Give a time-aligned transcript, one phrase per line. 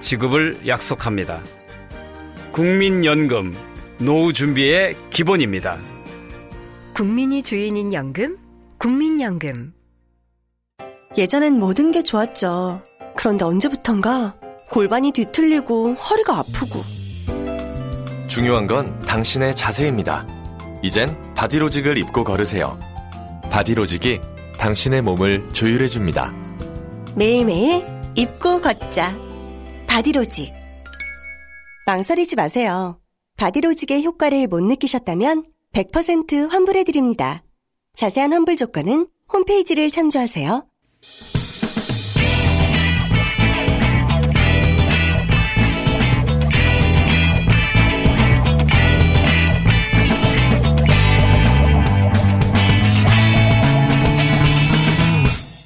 [0.00, 1.42] 지급을 약속합니다.
[2.52, 3.54] 국민연금,
[3.98, 5.78] 노후 준비의 기본입니다.
[6.94, 8.38] 국민이 주인인 연금,
[8.78, 9.74] 국민연금.
[11.18, 12.82] 예전엔 모든 게 좋았죠.
[13.16, 14.36] 그런데 언제부턴가
[14.70, 16.82] 골반이 뒤틀리고 허리가 아프고
[18.28, 20.26] 중요한 건 당신의 자세입니다.
[20.82, 22.78] 이젠 바디로직을 입고 걸으세요.
[23.50, 24.20] 바디로직이
[24.58, 26.34] 당신의 몸을 조율해줍니다.
[27.14, 29.16] 매일매일 입고 걷자.
[29.86, 30.52] 바디로직.
[31.86, 33.00] 망설이지 마세요.
[33.36, 37.42] 바디로직의 효과를 못 느끼셨다면 100% 환불해드립니다.
[37.94, 40.66] 자세한 환불 조건은 홈페이지를 참조하세요.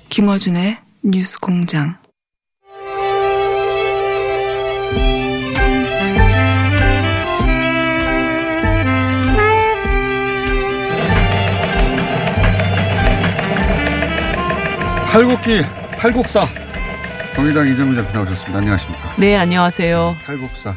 [0.09, 2.00] 김어준의 뉴스 공장.
[15.11, 15.63] 탈곡기,
[15.99, 16.47] 탈곡사.
[17.35, 18.59] 정의당 이정미 대표 나오셨습니다.
[18.59, 19.17] 안녕하십니까.
[19.17, 20.17] 네, 안녕하세요.
[20.23, 20.77] 탈곡사.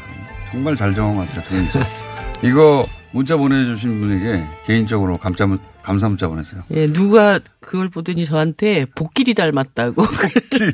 [0.49, 1.43] 정말 잘 정한 것 같아요.
[1.43, 1.79] 정의서.
[2.41, 5.45] 이거 문자 보내주신 분에게 개인적으로 감사,
[5.83, 6.63] 감사 문자 보내세요.
[6.71, 10.01] 예, 누가 그걸 보더니 저한테 복길이 닮았다고.
[10.01, 10.71] 복길이.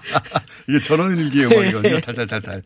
[0.70, 2.00] 이게 전원일기의 음악이거든요.
[2.00, 2.62] 탈탈탈탈.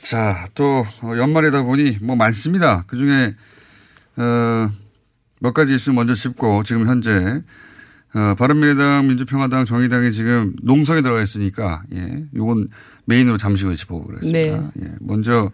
[0.00, 2.84] 자, 또 어, 연말이다 보니 뭐 많습니다.
[2.86, 3.34] 그 중에
[4.16, 4.70] 어,
[5.40, 7.42] 몇 가지 이슈 먼저 짚고 지금 현재
[8.16, 12.68] 어, 바른미래당, 민주평화당, 정의당이 지금 농성에 들어가 있으니까 예, 요건
[13.04, 14.38] 메인으로 잠시 후에 짚어보겠습니다.
[14.38, 14.70] 네.
[14.82, 15.50] 예, 먼저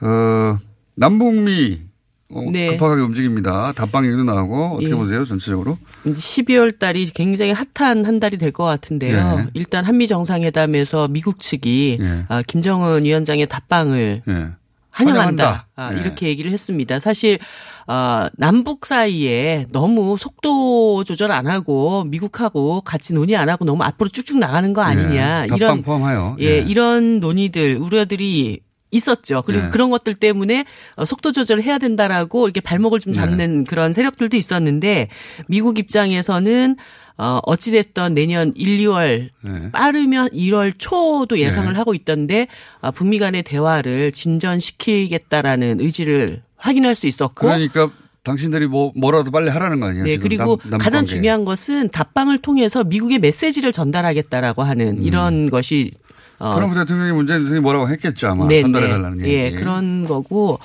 [0.00, 0.58] 어,
[0.96, 1.82] 남북미
[2.30, 2.70] 어, 네.
[2.76, 3.70] 급하게 움직입니다.
[3.72, 4.94] 답방 얘기도 나오고 어떻게 예.
[4.96, 5.78] 보세요 전체적으로?
[6.04, 9.36] 12월 달이 굉장히 핫한 한 달이 될 것 같은데요.
[9.36, 9.46] 네.
[9.54, 12.24] 일단 한미 정상회담에서 미국 측이 예.
[12.28, 14.50] 아, 김정은 위원장의 답방을 예.
[14.96, 15.44] 환영한다.
[15.44, 15.66] 환영한다.
[15.76, 16.00] 아, 예.
[16.00, 16.98] 이렇게 얘기를 했습니다.
[16.98, 17.38] 사실
[17.86, 24.08] 어, 남북 사이에 너무 속도 조절 안 하고 미국하고 같이 논의 안 하고 너무 앞으로
[24.08, 25.46] 쭉쭉 나가는 거 아니냐 예.
[25.48, 26.36] 답방 이런 포함하여.
[26.40, 29.42] 예, 이런 논의들 우려들이 있었죠.
[29.44, 29.70] 그리고 예.
[29.70, 30.64] 그런 것들 때문에
[30.96, 35.08] 어, 속도 조절을 해야 된다라고 이렇게 발목을 좀 잡는 그런 세력들도 있었는데
[35.48, 36.76] 미국 입장에서는
[37.18, 39.70] 어, 어찌됐던 내년 1, 2월 예.
[39.72, 41.78] 빠르면 1월 초도 예상을 네.
[41.78, 42.46] 하고 있던데
[42.82, 47.90] 아, 북미 간의 대화를 진전시키겠다라는 의지를 확인할 수 있었고 그러니까
[48.22, 50.04] 당신들이 뭐 뭐라도 빨리 하라는 거 아니에요?
[50.04, 51.06] 네, 그리고 남- 가장 관계.
[51.14, 55.92] 중요한 것은 답방을 통해서 미국의 메시지를 전달하겠다라고 하는 이런 것이
[56.38, 56.54] 어, 음.
[56.54, 58.92] 트럼프 대통령이 문재인 대통령이 뭐라고 했겠죠 아마 네, 전달해 네.
[58.92, 59.32] 달라는 얘기.
[59.32, 60.58] 예, 그런 거고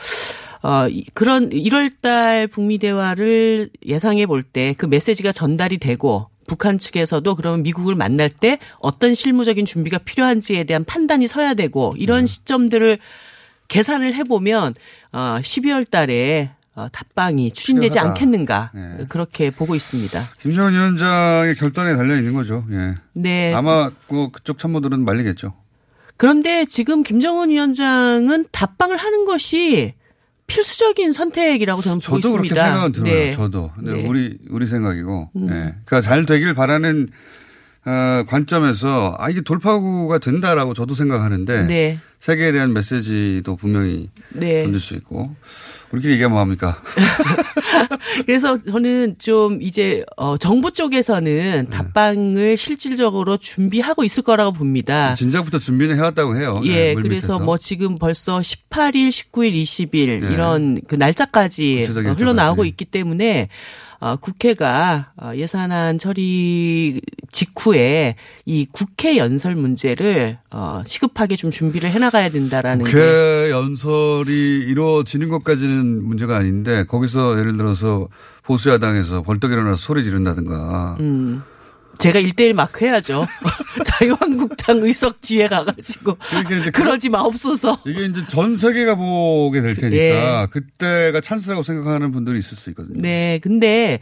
[0.64, 6.78] 어 이- 그런 1월 달 북미 대화를 예상해 볼 때 그 메시지가 전달이 되고 북한
[6.78, 11.98] 측에서도 그러면 미국을 만날 때 어떤 실무적인 준비가 필요한지에 대한 판단이 서야 되고 음.
[11.98, 13.00] 이런 시점들을
[13.70, 14.74] 계산을 해 보면
[15.14, 18.10] 어 12월 달에 어, 답방이 추진되지 필요하다.
[18.10, 19.06] 않겠는가 네.
[19.08, 20.22] 그렇게 보고 있습니다.
[20.42, 22.66] 김정은 위원장의 결단에 달려 있는 거죠.
[22.72, 22.96] 예.
[23.14, 23.54] 네.
[23.54, 25.54] 아마 그 그쪽 참모들은 말리겠죠.
[26.18, 29.94] 그런데 지금 김정은 위원장은 답방을 하는 것이
[30.52, 32.56] 필수적인 선택이라고 저는 보고 저도 있습니다.
[32.56, 33.14] 그렇게 생각은 들어요.
[33.14, 33.32] 네.
[33.32, 33.72] 저도.
[33.76, 34.08] 근데 네.
[34.08, 35.30] 우리 우리 생각이고.
[35.36, 35.48] 음.
[35.50, 35.76] 예.
[35.86, 37.08] 그러니까 잘 되길 바라는
[37.86, 42.00] 어, 관점에서 아 이게 돌파구가 된다라고 저도 생각하는데 네.
[42.20, 44.64] 세계에 대한 메시지도 분명히 네.
[44.64, 45.36] 던질 수 있고
[45.92, 46.82] 우리끼리 얘기하면 뭐합니까?
[48.26, 55.16] 그래서 저는 좀 이제 어 정부 쪽에서는 답방을 실질적으로 준비하고 있을 거라고 봅니다.
[55.16, 56.62] 진작부터 준비는 해왔다고 해요.
[56.66, 57.40] 예, 네, 물 그래서 밑에서.
[57.40, 60.34] 뭐 지금 벌써 18일, 19일, 20일 네.
[60.34, 61.84] 이런 그 날짜까지
[62.18, 62.66] 흘러나오고.
[62.66, 63.50] 있기 때문에
[64.02, 67.02] 어, 국회가 어, 예산안 처리
[67.32, 68.16] 직후에
[68.48, 74.34] 이 국회 연설 문제를 어, 시급하게 좀 준비를 해나가야 된다라는 게 국회 연설이
[74.68, 78.08] 이루어지는 것까지는 문제가 아닌데 거기서 예를 들어서
[78.44, 81.44] 보수 야당에서 벌떡 일어나서 소리 지른다든가 음.
[81.98, 83.28] 제가 1대1 마크 해야죠.
[83.86, 86.18] 자유한국당 의석 뒤에 가가지고.
[86.74, 87.80] 그러지 마옵소서.
[87.86, 90.48] 이게 이제 전 세계가 보게 될 테니까 예.
[90.50, 93.00] 그때가 찬스라고 생각하는 분들이 있을 수 있거든요.
[93.00, 94.00] 네, 근데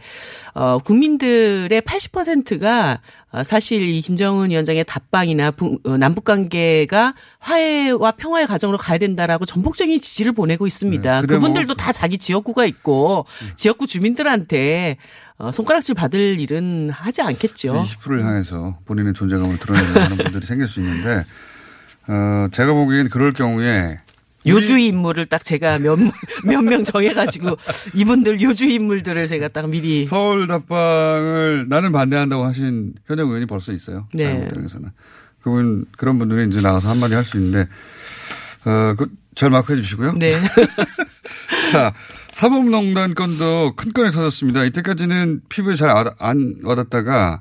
[0.54, 3.00] 어 국민들의 80%가
[3.32, 9.44] 어, 사실 이 김정은 위원장의 답방이나 부- 어, 남북 관계가 화해와 평화의 과정으로 가야 된다라고
[9.46, 11.20] 전폭적인 지지를 보내고 있습니다.
[11.20, 14.96] 네, 뭐- 그분들도 다 자기 지역구가 있고 지역구 주민들한테
[15.40, 17.72] 어, 손가락질 받을 일은 하지 않겠죠.
[17.72, 21.24] 20%를 향해서 본인의 존재감을 드러내는 많은 분들이 생길 수 있는데
[22.08, 23.98] 어, 제가 보기엔 그럴 경우에
[24.46, 27.56] 요주의 인물을 딱 제가 몇몇 명 정해가지고
[27.94, 34.08] 이분들 요주의 인물들을 제가 딱 미리 서울 답방을 나는 반대한다고 하신 현역 의원이 벌써 있어요.
[34.12, 34.24] 네.
[34.24, 34.90] 자유한국당에서는.
[35.42, 37.66] 그분 그런 분들이 이제 나가서 한마디 할 수 있는데
[38.66, 39.06] 어, 그
[39.40, 40.12] 잘 마크해 주시고요.
[40.18, 40.32] 네.
[41.72, 41.94] 자,
[42.32, 44.64] 사법농단 건도 큰 건이 터졌습니다.
[44.64, 47.40] 이때까지는 피부에 잘 안 와닿다가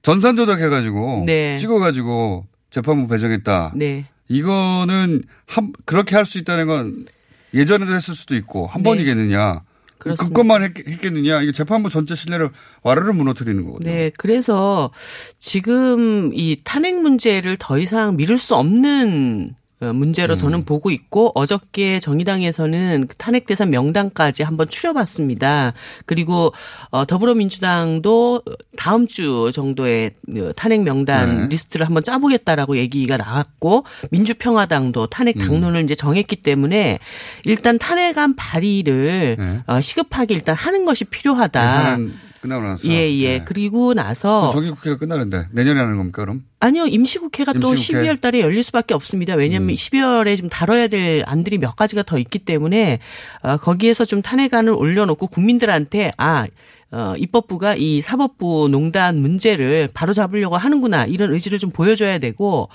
[0.00, 1.58] 전산 조작해가지고 네.
[1.58, 3.72] 찍어가지고 재판부 배정했다.
[3.76, 4.06] 네.
[4.28, 7.04] 이거는 한 그렇게 할 수 있다는 건
[7.52, 8.88] 예전에도 했을 수도 있고 한 네.
[8.88, 9.60] 번이겠느냐.
[9.98, 10.28] 그렇습니다.
[10.34, 10.72] 그것만 했,
[11.02, 12.48] 겠느냐 이게 재판부 전체 신뢰를
[12.82, 13.92] 와르르 무너뜨리는 거거든요.
[13.92, 14.90] 네, 그래서
[15.38, 19.56] 지금 이 탄핵 문제를 더 이상 미룰 수 없는.
[19.84, 25.72] 문제로 저는 보고 있고 어저께 정의당에서는 그 탄핵 대상 명단까지 한번 추려봤습니다.
[26.06, 26.52] 그리고
[26.90, 28.42] 어, 더불어민주당도
[28.76, 31.46] 다음 주 정도에 어, 탄핵 명단 네.
[31.48, 35.46] 리스트를 한번 짜보겠다라고 얘기가 나왔고 민주평화당도 탄핵 음.
[35.46, 36.98] 당론을 이제 정했기 때문에
[37.44, 39.60] 일단 탄핵안 발의를 네.
[39.66, 41.96] 어, 시급하게 일단 하는 것이 필요하다.
[42.42, 42.88] 끝나고 나서.
[42.88, 43.38] 예, 예.
[43.38, 43.44] 네.
[43.44, 46.42] 그리고 나서 정기 국회가 끝나는데 내년에 하는 겁니까 그럼?
[46.60, 48.02] 아니요, 임시국회가 또 임시국회.
[48.02, 49.34] 12월 달에 열릴 수밖에 없습니다.
[49.34, 49.74] 왜냐하면 음.
[49.74, 52.98] 12월에 좀 다뤄야 될 안들이 몇 가지가 더 있기 때문에
[53.42, 56.46] 어, 거기에서 좀 탄핵안을 올려놓고 국민들한테 아
[56.90, 62.68] 어, 입법부가 이 사법부 농단 문제를 바로 잡으려고 하는구나 이런 의지를 좀 보여줘야 되고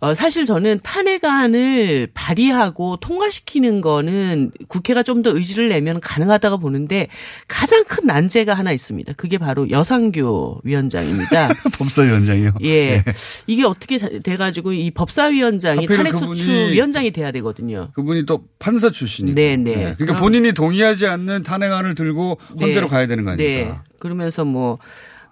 [0.00, 7.08] 어, 사실 저는 탄핵안을 발의하고 통과시키는 거는 국회가 좀 더 의지를 내면 가능하다고 보는데
[7.48, 9.14] 가장 큰 난제가 하나 있습니다.
[9.16, 11.48] 그게 바로 여상교 위원장입니다.
[11.78, 12.52] 법사위원장이요.
[12.64, 13.02] 예.
[13.46, 17.88] 이게 어떻게 자- 돼가지고 이 법사위원장이 탄핵소추 위원장이 돼야 되거든요.
[17.94, 19.34] 그분이 또 판사 출신이고.
[19.34, 19.72] 네, 네.
[19.72, 22.90] 그러니까 그럼- 본인이 동의하지 않는 탄핵안을 들고 헌재로 네.
[22.90, 23.70] 가야 되는 거 아닙니까?
[23.72, 23.78] 네.
[23.98, 24.78] 그러면서 뭐,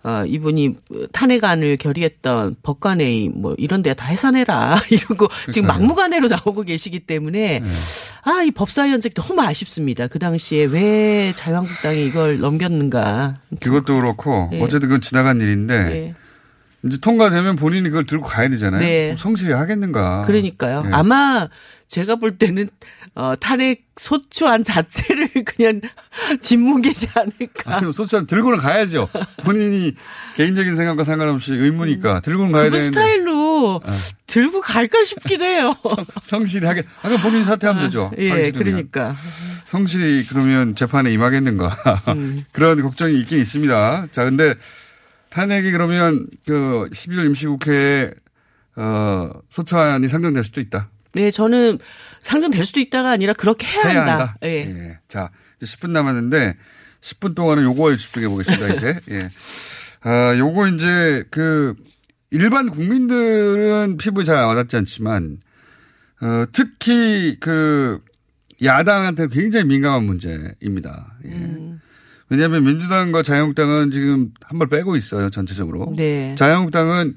[0.06, 0.77] 어, 이분이
[1.12, 4.81] 탄핵안을 결의했던 법관회의 뭐 이런 데 다 해산해라.
[4.91, 7.71] 이러고 지금 막무가내로 나오고 계시기 때문에 네.
[8.25, 10.06] 아, 이 법사위원장 너무 아쉽습니다.
[10.09, 13.37] 그 당시에 왜 자유한국당이 이걸 넘겼는가.
[13.61, 14.61] 그것도 그렇고 네.
[14.62, 16.15] 어쨌든 그건 지나간 일인데 네.
[16.87, 18.81] 이제 통과되면 본인이 그걸 들고 가야 되잖아요.
[18.81, 19.17] 네.
[19.19, 20.21] 성실히 하겠는가.
[20.23, 20.83] 그러니까요.
[20.87, 20.91] 예.
[20.93, 21.49] 아마
[21.88, 22.69] 제가 볼 때는
[23.14, 25.81] 어, 탄핵 소추안 자체를 그냥
[26.40, 27.76] 뒷무게지 않을까.
[27.76, 29.08] 아니, 소추안 들고는 가야죠.
[29.44, 29.94] 본인이
[30.34, 32.86] 개인적인 생각과 상관없이 의무니까 들고는 가야 그 되는데.
[32.93, 33.82] 스타일로
[34.26, 35.76] 들고 갈까 싶기도 해요.
[36.22, 36.82] 성실히 하게.
[37.03, 38.10] 아까 본인 사퇴하면 되죠.
[38.19, 38.91] 예, 하기 싫으면.
[38.91, 39.14] 그러니까.
[39.67, 41.76] 성실히 그러면 재판에 임하겠는가.
[42.08, 42.44] 음.
[42.50, 44.08] 그런 걱정이 있긴 있습니다.
[44.10, 44.55] 자, 근데
[45.31, 48.10] 탄핵이 그러면 그 12월 임시국회에
[48.76, 50.88] 어, 소추안이 상정될 수도 있다.
[51.15, 51.79] 네, 저는
[52.21, 54.13] 상정될 수도 있다가 아니라 그렇게 해야, 해야 한다.
[54.19, 54.37] 한다.
[54.44, 54.49] 예.
[54.69, 54.99] 예.
[55.09, 55.31] 자,
[55.61, 56.56] 이제 10분 남았는데
[57.01, 59.01] 10분 동안은 요거에 집중해 보겠습니다, 이제.
[59.11, 59.31] 예.
[60.03, 61.75] 아, 요거 이제 그
[62.31, 65.39] 일반 국민들은 피부에 잘 와닿지 않지만
[66.21, 68.01] 어, 특히 그
[68.63, 71.15] 야당한테는 굉장히 민감한 문제입니다.
[71.27, 71.31] 예.
[71.31, 71.81] 음.
[72.31, 75.93] 왜냐하면 민주당과 자유한국당은 지금 한 발 빼고 있어요, 전체적으로.
[75.97, 76.35] 네.
[76.37, 77.17] 자유한국당은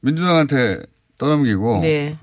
[0.00, 0.80] 민주당한테
[1.18, 1.80] 떠넘기고.
[1.82, 2.18] 네.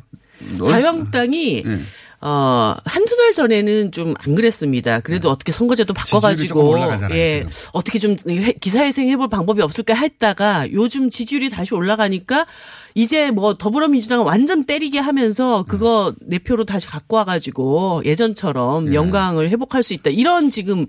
[0.58, 1.80] 너- 자유한국당이 예.
[2.22, 5.00] 어, 한두 달 전에는 좀 안 그랬습니다.
[5.00, 6.04] 그래도 어떻게 선거제도 네.
[6.04, 7.70] 지지율이 조금 바꿔가지고, 예, 지금.
[7.72, 12.46] 어떻게 좀 회- 기사회생 해볼 방법이 없을까 했다가 요즘 지지율이 다시 올라가니까
[12.94, 18.96] 이제 뭐 더불어민주당을 완전 때리게 하면서 그거 내 표로 다시 갖고 와가지고 예전처럼 예.
[18.96, 20.10] 영광을 회복할 수 있다.
[20.10, 20.88] 이런 지금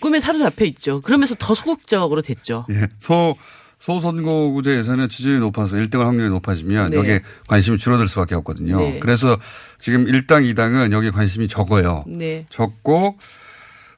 [0.00, 1.00] 꿈에 사로잡혀 있죠.
[1.02, 2.66] 그러면서 더 소극적으로 됐죠.
[2.70, 2.88] 예.
[2.98, 3.36] 소,
[3.78, 6.96] 소선거구제에서는 지지율이 높아서 1등할 확률이 높아지면 네.
[6.96, 8.78] 여기에 관심이 줄어들 수밖에 없거든요.
[8.78, 8.98] 네.
[9.00, 9.38] 그래서
[9.78, 12.04] 지금 1당, 2당은 여기에 관심이 적어요.
[12.06, 12.46] 네.
[12.48, 13.18] 적고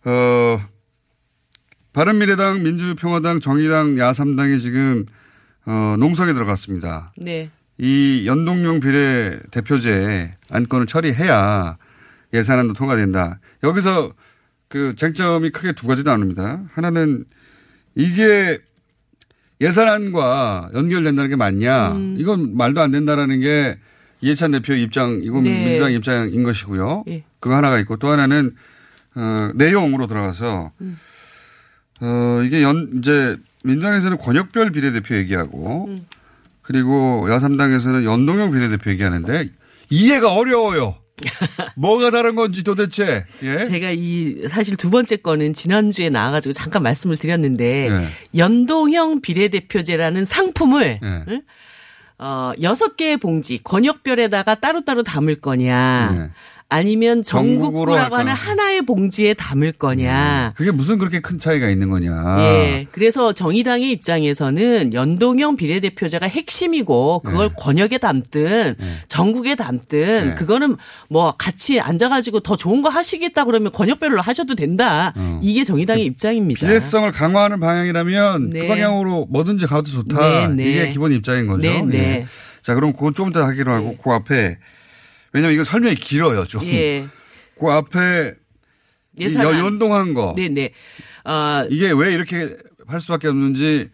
[0.05, 0.61] 어
[1.93, 5.07] 바른미래당, 민주평화당, 정의당, 야3당이 지금
[5.65, 7.13] 어 농성에 들어갔습니다.
[7.17, 7.51] 네.
[7.79, 11.77] 이 연동형 비례 대표제 안건을 처리해야
[12.35, 13.39] 예산안도 통과된다.
[13.63, 14.13] 여기서
[14.69, 16.63] 그 쟁점이 크게 두 가지 나옵니다.
[16.75, 17.25] 하나는
[17.95, 18.59] 이게
[19.61, 21.93] 예산안과 연결된다는 게 맞냐.
[21.93, 22.17] 음.
[22.19, 23.79] 이건 말도 안 된다라는 게
[24.21, 25.65] 이해찬 대표의 입장, 이건 네.
[25.65, 27.05] 민주당 입장인 것이고요.
[27.09, 27.25] 예.
[27.41, 28.53] 그거 하나가 있고 또 하나는
[29.15, 30.99] 어, 내용으로 들어가서 음.
[32.01, 36.07] 어, 이게 연, 이제 민주당에서는 권역별 비례대표 얘기하고 음.
[36.63, 39.49] 그리고 야3당에서는 연동형 비례대표 얘기하는데
[39.91, 40.97] 이해가 어려워요.
[41.77, 43.25] 뭐가 다른 건지 도대체.
[43.43, 43.65] 예?
[43.65, 48.09] 제가 이 사실 두 번째 거는 지난주에 나와가지고 잠깐 말씀을 드렸는데 네.
[48.37, 51.25] 연동형 비례대표제라는 상품을 네.
[51.29, 51.43] 응?
[52.19, 56.31] 어, 여섯 개의 봉지 권역별에다가 따로따로 담을 거냐 네.
[56.71, 58.33] 아니면 전국으로 전국구라고 할 하는.
[58.35, 60.53] 하나의 봉지에 담을 거냐.
[60.55, 62.37] 그게 무슨 그렇게 큰 차이가 있는 거냐.
[62.41, 62.87] 예.
[62.93, 67.55] 그래서 정의당의 입장에서는 연동형 비례대표제가 핵심이고 그걸 네.
[67.57, 68.75] 권역에 담든
[69.09, 70.35] 전국에 담든 네.
[70.35, 70.77] 그거는
[71.09, 75.15] 뭐 같이 앉아가지고 더 좋은 거 하시겠다 그러면 권역별로 하셔도 된다.
[75.17, 75.41] 어.
[75.43, 76.67] 이게 정의당의 입장입니다.
[76.67, 78.61] 비례성을 강화하는 방향이라면 네.
[78.61, 80.49] 그 방향으로 뭐든지 가도 좋다.
[80.49, 80.71] 네, 네.
[80.71, 81.67] 이게 기본 입장인 거죠.
[81.67, 81.99] 네, 네.
[81.99, 82.27] 예.
[82.61, 84.59] 자, 그럼 그건 좀 이따 하기로 하고 그 앞에
[85.33, 86.65] 왜냐면 이거 설명이 길어요, 좀.
[86.67, 87.07] 예.
[87.59, 88.35] 그 앞에
[89.19, 89.47] 이 예산안.
[89.55, 90.33] 여- 연동한 거.
[90.37, 90.71] 네네.
[91.25, 92.57] 어, 이게 왜 이렇게
[92.87, 93.91] 할 수밖에 없는지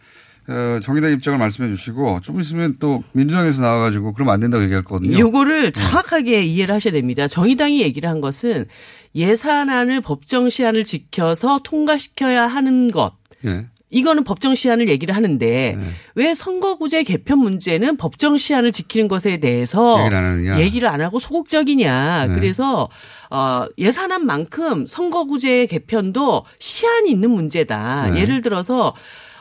[0.47, 5.19] 어, 정의당 입장을 말씀해 주시고 좀 있으면 또 민주당에서 나와가지고 그러면 안 된다고 얘기할 거거든요.
[5.19, 7.27] 요거를 정확하게 이해를 하셔야 됩니다.
[7.27, 8.67] 정의당이 얘기를 한 것은
[9.15, 13.15] 예산안을 법정 시한을 지켜서 통과시켜야 하는 것.
[13.47, 13.67] 예.
[13.95, 15.85] 이거는 법정 시한을 얘기를 하는데 네.
[16.17, 20.61] 왜 선거구제 개편 문제는 법정 시한을 지키는 것에 대해서 얘기를 안.
[20.61, 22.27] 얘기를 안 하고 소극적이냐.
[22.27, 22.35] 네.
[22.35, 22.89] 그래서
[23.31, 28.11] 어 예산안만큼 선거구제 개편도 시한이 있는 문제다.
[28.11, 28.21] 네.
[28.21, 28.95] 예를 들어서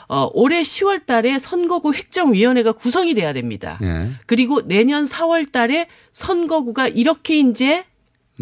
[0.07, 3.79] 어 올해 10월 달에 선거구 획정위원회가 구성이 돼야 됩니다.
[3.81, 4.11] 예.
[4.27, 7.85] 그리고 내년 4월 달에 선거구가 이렇게 이제 네.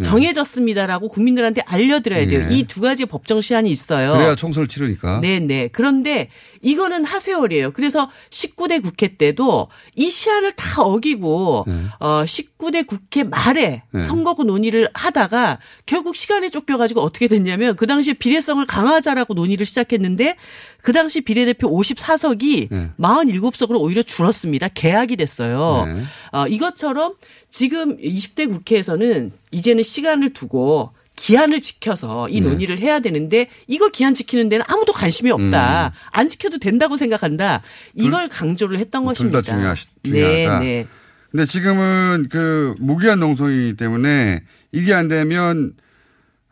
[0.04, 2.48] 정해졌습니다라고 국민들한테 알려드려야 돼요.
[2.50, 2.56] 예.
[2.56, 4.14] 이두 가지 법정 시한이 있어요.
[4.14, 5.20] 그래야 총선을 치르니까.
[5.20, 5.70] 네네.
[5.74, 6.30] 그런데
[6.62, 7.72] 이거는 하세월이에요.
[7.72, 11.84] 그래서 19대 국회 때도 이 시한을 다 어기고 네.
[12.00, 14.02] 어 19대 국회 말에 네.
[14.02, 20.36] 선거구 논의를 하다가 결국 시간에 쫓겨가지고 어떻게 됐냐면 그 당시 비례성을 강화하자라고 논의를 시작했는데
[20.82, 22.90] 그 당시 비례대표 54석이 네.
[22.98, 24.70] 47석으로 오히려 줄었습니다.
[24.70, 25.86] 개학이 됐어요.
[25.86, 26.04] 네.
[26.32, 27.16] 어, 이것처럼
[27.50, 32.50] 지금 20대 국회에서는 이제는 시간을 두고 기한을 지켜서 이 네.
[32.50, 35.88] 논의를 해야 되는데 이거 기한 지키는 데는 아무도 관심이 없다.
[35.88, 35.92] 음.
[36.10, 37.62] 안 지켜도 된다고 생각한다.
[37.94, 39.42] 이걸 강조를 했던 둘 것입니다.
[39.42, 40.60] 다 중요하시, 중요하다.
[40.60, 40.88] 네, 네.
[41.30, 45.74] 근데 지금은 그 무기한 농성이기 때문에 이게 안 되면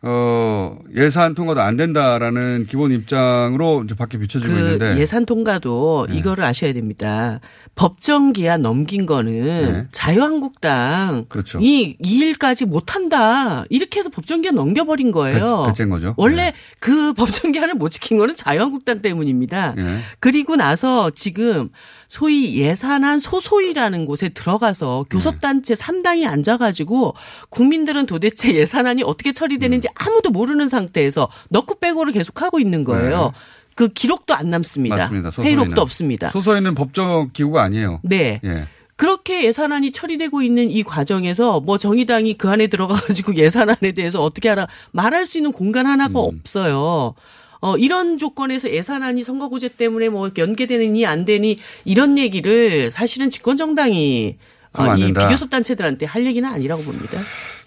[0.02, 6.16] 어 예산 통과도 안 된다라는 기본 입장으로 이제 밖에 비춰지고 그 있는데 예산 통과도 네.
[6.16, 7.40] 이거를 아셔야 됩니다.
[7.74, 9.32] 법정 기한 넘긴 거는
[9.72, 9.86] 네.
[9.92, 11.58] 자유한국당 그렇죠.
[11.60, 13.64] 이 2일까지 못 한다.
[13.68, 15.64] 이렇게 해서 법정 기한 넘겨 버린 거예요.
[15.76, 16.14] 배- 거죠.
[16.16, 16.52] 원래 네.
[16.78, 19.74] 그 법정 기한을 못 지킨 거는 자유한국당 때문입니다.
[19.76, 19.98] 예.
[20.18, 21.68] 그리고 나서 지금
[22.10, 25.16] 소위 예산안 소소위라는 곳에 들어가서 네.
[25.16, 27.14] 교섭단체 3당이 앉아가지고
[27.50, 29.94] 국민들은 도대체 예산안이 어떻게 처리되는지 음.
[29.94, 33.32] 아무도 모르는 상태에서 넣고 빼고를 계속하고 있는 거예요.
[33.76, 34.96] 그 기록도 안 남습니다.
[34.96, 35.02] 네.
[35.02, 35.30] 맞습니다.
[35.30, 35.46] 소소위는.
[35.46, 36.30] 회의록도 없습니다.
[36.30, 38.00] 소소위는 법적 기구가 아니에요.
[38.02, 38.40] 네.
[38.42, 38.66] 예.
[38.96, 44.66] 그렇게 예산안이 처리되고 있는 이 과정에서 뭐 정의당이 그 안에 들어가가지고 예산안에 대해서 어떻게 하라
[44.90, 46.40] 말할 수 있는 공간 하나가 음.
[46.40, 47.14] 없어요.
[47.60, 54.36] 어, 이런 조건에서 예산안이 선거구제 때문에 뭐 연계되느니 안 되니 이런 얘기를 사실은 집권정당이
[54.72, 55.12] 어, 이.
[55.12, 57.20] 비교섭 단체들한테 할 얘기는 아니라고 봅니다.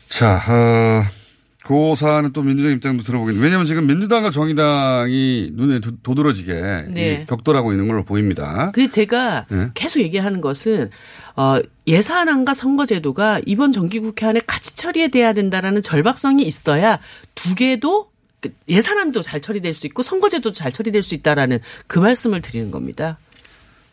[0.07, 1.03] 자, 어,
[1.65, 6.53] 그 사안은 또 민주당 입장도 들어보겠는데 왜냐하면 지금 민주당과 정의당이 눈에 도- 도드러지게
[6.89, 7.21] 네.
[7.21, 8.71] 이 격돌하고 있는 걸로 보입니다.
[8.73, 9.69] 그래서 제가 네.
[9.73, 10.89] 계속 얘기하는 것은
[11.35, 16.99] 어 예산안과 선거제도가 이번 정기국회 안에 같이 처리돼야 된다라는 절박성이 있어야
[17.33, 18.12] 두 개도 그
[18.67, 23.17] 예산안도 잘 처리될 수 있고 선거제도도 잘 처리될 수 있다라는 그 말씀을 드리는 겁니다.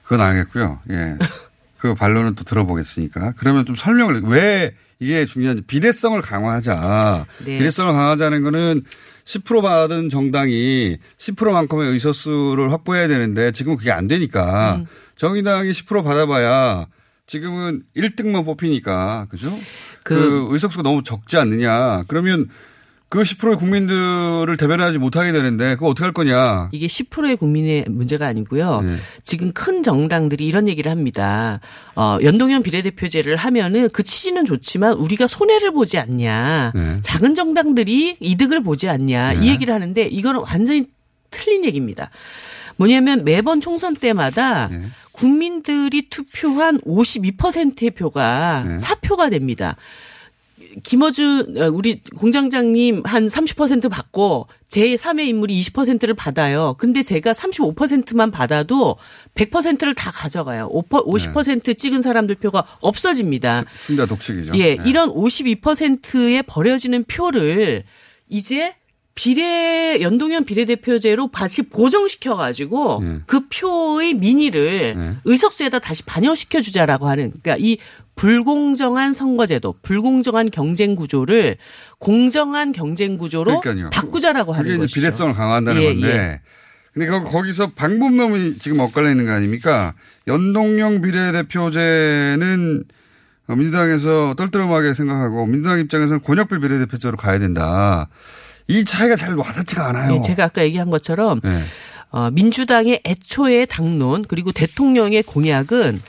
[0.02, 0.80] 그건 알겠고요.
[0.90, 1.18] 예.
[1.78, 3.34] 그 반론은 또 들어보겠으니까.
[3.36, 7.26] 그러면 좀 설명을 왜 이게 중요한지 비례성을 강화하자.
[7.46, 7.58] 네.
[7.58, 8.82] 비례성을 강화하자는 거는
[9.24, 14.86] 10% 받은 정당이 10%만큼의 의석수를 확보해야 되는데 지금은 그게 안 되니까 음.
[15.16, 16.86] 정의당이 10% 받아봐야
[17.26, 19.56] 지금은 1등만 뽑히니까 그죠?
[20.02, 22.02] 그, 그- 의석수가 너무 적지 않느냐.
[22.08, 22.48] 그러면
[23.10, 26.68] 그 10%의 국민들을 대변하지 못하게 되는데 그거 어떻게 할 거냐.
[26.70, 28.82] 이게 10%의 국민의 문제가 아니고요.
[28.82, 28.96] 네.
[29.24, 31.58] 지금 큰 정당들이 이런 얘기를 합니다.
[31.96, 36.70] 어, 연동형 비례대표제를 하면은 그 취지는 좋지만 우리가 손해를 보지 않냐.
[36.72, 36.98] 네.
[37.02, 39.32] 작은 정당들이 이득을 보지 않냐.
[39.32, 39.40] 네.
[39.44, 40.86] 이 얘기를 하는데 이거는 완전히
[41.30, 42.10] 틀린 얘기입니다.
[42.76, 44.84] 뭐냐면 매번 총선 때마다 네.
[45.10, 48.78] 국민들이 투표한 52%의 표가 네.
[48.78, 49.74] 사표가 됩니다.
[50.82, 56.74] 김어준 어, 우리 공장장님 한 30% 받고 제 3의 인물이 20%를 받아요.
[56.78, 58.96] 근데 제가 35%만 받아도
[59.34, 60.68] 100%를 다 가져가요.
[60.70, 63.64] 50% 찍은 사람들 표가 없어집니다.
[63.80, 64.52] 순자 독식이죠.
[64.56, 64.82] 예, 네.
[64.86, 67.84] 이런 52%에 버려지는 표를
[68.28, 68.74] 이제
[69.14, 73.18] 비례 연동형 비례대표제로 다시 보정시켜 가지고 네.
[73.26, 77.76] 그 표의 민의를 의석수에다 다시 반영시켜 주자라고 하는 그러니까 이
[78.16, 81.56] 불공정한 선거제도, 불공정한 경쟁 구조를
[81.98, 83.90] 공정한 경쟁 구조로 그러니까요.
[83.90, 85.00] 바꾸자라고 하는 그게 이제 것이죠.
[85.00, 86.08] 비례성을 강화한다는 예, 건데.
[86.08, 86.40] 예.
[86.92, 89.94] 근데 거- 거기서 방법론이 지금 엇갈려 있는 거 아닙니까?
[90.28, 92.84] 연동형 비례대표제는
[93.48, 98.08] 어, 민주당에서 떨떠름하게 생각하고 민주당 입장에서는 권역별 비례대표제로 가야 된다.
[98.70, 100.16] 이 차이가 잘 와닿지가 않아요.
[100.16, 101.64] 예, 제가 아까 얘기한 것처럼 네.
[102.10, 106.00] 어, 민주당의 애초의 당론 그리고 대통령의 공약은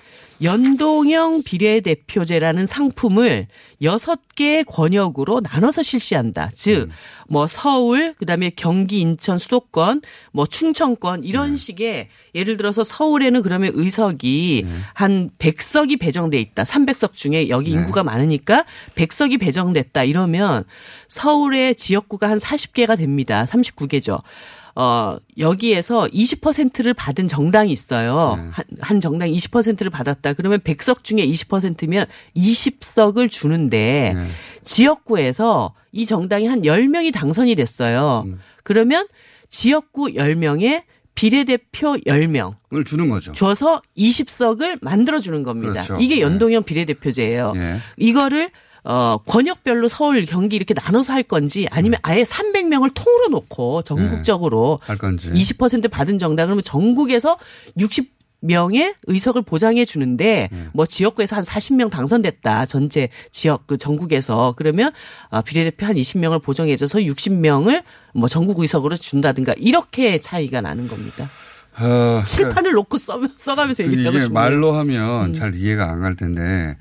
[0.41, 3.48] 연동형 비례대표제라는 상품을
[3.81, 6.50] 여섯 개의 권역으로 나눠서 실시한다.
[6.53, 6.89] 즉,
[7.27, 14.65] 뭐 서울, 그다음에 경기, 인천, 수도권, 뭐 충청권 이런 식의 예를 들어서 서울에는 그러면 의석이
[14.93, 16.63] 한 100석이 배정돼 있다.
[16.63, 17.79] 300석 중에 여기 네.
[17.79, 20.03] 인구가 많으니까 100석이 배정됐다.
[20.03, 20.63] 이러면
[21.07, 23.45] 서울의 지역구가 한 40개가 됩니다.
[23.45, 24.21] 39개죠.
[24.75, 28.49] 어, 여기에서 20%를 받은 정당이 있어요.
[28.51, 30.33] 한, 한 정당 20%를 받았다.
[30.33, 34.15] 그러면 100석 중에 20%면 20석을 주는데
[34.63, 38.25] 지역구에서 이 정당이 한 10명이 당선이 됐어요.
[38.63, 39.07] 그러면
[39.49, 43.33] 지역구 10명에 비례대표 10명 을 주는 거죠.
[43.33, 45.73] 줘서 20석을 만들어 주는 겁니다.
[45.73, 45.97] 그렇죠.
[45.99, 47.53] 이게 연동형 비례대표제예요.
[47.57, 47.77] 예.
[47.97, 48.49] 이거를
[48.83, 54.97] 어 권역별로 서울, 경기 이렇게 나눠서 할 건지 아니면 아예 300명을 통으로 놓고 전국적으로 할
[54.97, 55.29] 건지.
[55.29, 57.38] 20% 받은 정당 그러면 전국에서
[57.79, 58.09] 60
[58.43, 62.65] 명의 의석을 보장해 주는데 뭐 지역구에서 한 40명 당선됐다.
[62.65, 64.91] 전체 지역 그 전국에서 그러면
[65.29, 67.84] 아, 비례대표 한 20명을 보정해 줘서 60명을
[68.15, 71.29] 뭐 전국 의석으로 준다든가 이렇게 차이가 나는 겁니다.
[71.79, 74.29] 어, 칠판을 놓고 써, 써가면서 얘기하고 싶네요.
[74.34, 76.77] 말로 하면 잘 이해가 안 갈 텐데,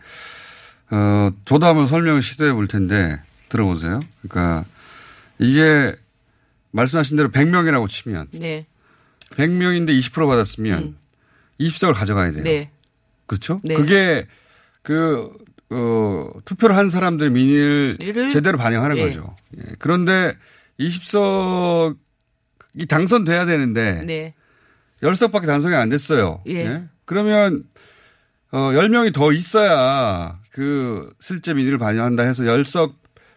[0.91, 4.01] 어, 저도 한번 설명을 시도해 볼 텐데, 들어보세요.
[4.23, 4.65] 그러니까,
[5.39, 5.95] 이게,
[6.73, 8.67] 말씀하신 대로 100명이라고 치면, 네.
[9.31, 10.97] 100명인데 20% 받았으면,
[11.61, 12.43] 20석을 가져가야 돼요.
[12.45, 12.71] 네.
[13.27, 13.61] 그렇죠?
[13.65, 13.75] 네.
[13.75, 14.27] 그게,
[14.83, 15.31] 그,
[15.71, 19.03] 어, 투표를 한 사람들 민의를 이를- 제대로 반영하는 예.
[19.07, 19.37] 거죠.
[19.59, 19.63] 예.
[19.79, 20.35] 그런데
[20.81, 21.95] 20석이
[22.89, 24.35] 당선돼야 되는데, 네.
[25.03, 26.43] 10석밖에 단속이 안 됐어요.
[26.49, 26.85] 예.
[27.05, 27.65] 그러면
[28.53, 32.95] 어 10명이 더 있어야 그 실제 민의를 반영한다 해서 10석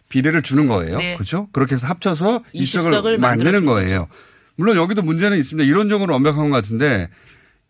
[0.08, 0.98] 비례를 주는 거예요.
[0.98, 1.14] 네.
[1.14, 1.48] 그렇죠?
[1.52, 4.08] 그렇게 해서 합쳐서 20석을 20석을 만드는 거예요.
[4.56, 5.68] 물론 여기도 문제는 있습니다.
[5.68, 7.08] 이론적으로 완벽한 것 같은데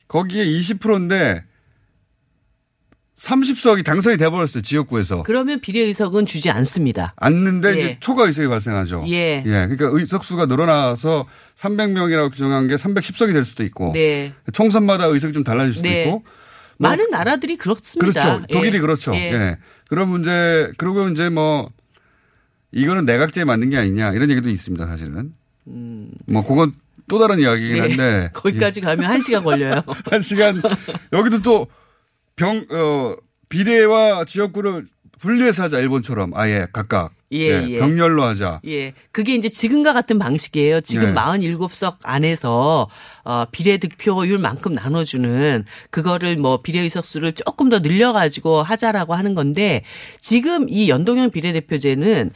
[0.09, 1.45] 거기에 20%인데
[3.17, 4.63] 30석이 당선이 돼버렸어요.
[4.63, 5.23] 지역구에서.
[5.23, 7.15] 그러면 비례의석은 주지 않습니다.
[7.17, 7.79] 않는데 예.
[7.79, 9.05] 이제 초과 의석이 발생하죠.
[9.09, 9.43] 예.
[9.45, 13.93] 그러니까 의석수가 늘어나서 300명이라고 규정한 게 310석이 될 수도 있고.
[13.93, 14.35] 네.
[14.53, 16.03] 총선마다 의석이 좀 달라질 수도 네.
[16.03, 16.25] 있고.
[16.85, 18.23] 뭐 많은 나라들이 그렇습니다.
[18.23, 18.47] 그렇죠.
[18.53, 18.81] 독일이 예.
[18.81, 19.15] 그렇죠.
[19.15, 19.33] 예.
[19.33, 19.57] 예.
[19.89, 21.71] 그런 문제, 그리고 이제 뭐,
[22.73, 25.35] 이거는 내각제에 맞는 게 아니냐, 이런 얘기도 있습니다, 사실은.
[26.27, 26.73] 뭐, 그건
[27.09, 27.81] 또 다른 이야기긴 네.
[27.81, 28.31] 한데.
[28.35, 29.83] 거기까지 가면 한 시간 걸려요.
[30.11, 30.61] 한 시간,
[31.13, 31.67] 여기도 또
[32.37, 33.15] 병, 어,
[33.49, 34.87] 비례와 지역구를
[35.19, 36.33] 분리해서 하자, 일본처럼.
[36.35, 37.13] 아예 각각.
[37.35, 37.79] 예, 예.
[37.79, 38.61] 병렬로 하자.
[38.67, 38.93] 예.
[39.13, 40.81] 그게 이제 지금과 같은 방식이에요.
[40.83, 41.21] 지금 네.
[41.21, 42.89] 47석 안에서
[43.25, 49.35] 어 비례 득표율만큼 나눠 주는 그거를 뭐 비례 의석수를 조금 더 늘려 가지고 하자라고 하는
[49.35, 49.83] 건데
[50.21, 52.31] 지금 이 연동형 비례대표제는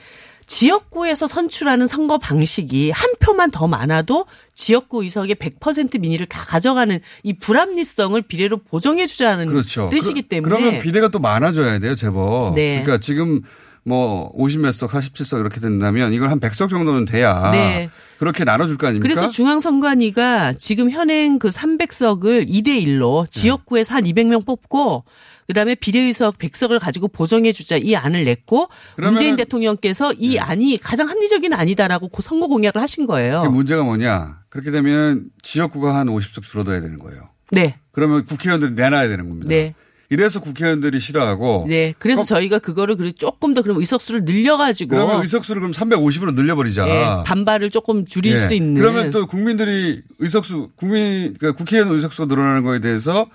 [0.46, 7.34] 지역구에서 선출하는 선거 방식이 한 표만 더 많아도 지역구 의석의 100% 민의를 다 가져가는 이
[7.34, 9.90] 불합리성을 비례로 보정해 주자는 그렇죠.
[9.90, 12.54] 뜻이기 그- 때문에 그 러면 비례가 또 많아져야 돼요, 제법.
[12.54, 12.82] 네.
[12.82, 13.42] 그러니까 지금
[13.88, 17.88] 뭐 50몇 석, 47석 이렇게 된다면 이걸 한 100석 정도는 돼야 네.
[18.18, 19.14] 그렇게 나눠줄 거 아닙니까?
[19.14, 25.04] 그래서 중앙선관위가 지금 현행 그 300석을 2대 1로 지역구에서 한 200명 뽑고
[25.46, 31.54] 그다음에 비례의석 100석을 가지고 보정해 주자 이 안을 냈고 문재인 대통령께서 이 안이 가장 합리적인
[31.54, 33.42] 아니다라고 그 선거 공약을 하신 거예요.
[33.50, 34.40] 문제가 뭐냐.
[34.50, 37.30] 그렇게 되면 지역구가 한 50석 줄어들어야 되는 거예요.
[37.50, 37.78] 네.
[37.92, 39.48] 그러면 국회의원들이 내놔야 되는 겁니다.
[39.48, 39.74] 네.
[40.10, 41.66] 이래서 국회의원들이 싫어하고.
[41.68, 41.94] 네.
[41.98, 44.96] 그래서 저희가 그거를 그래 조금 더 그럼 의석수를 늘려가지고.
[44.96, 46.88] 그러면 의석수를 그럼 350으로 늘려버리자.
[46.88, 48.36] 예, 반발을 조금 줄일 예.
[48.36, 48.74] 수 있는.
[48.74, 53.26] 그러면 또 국민들이 의석수, 국민, 그러니까 국회의원 의석수가 늘어나는 거에 대해서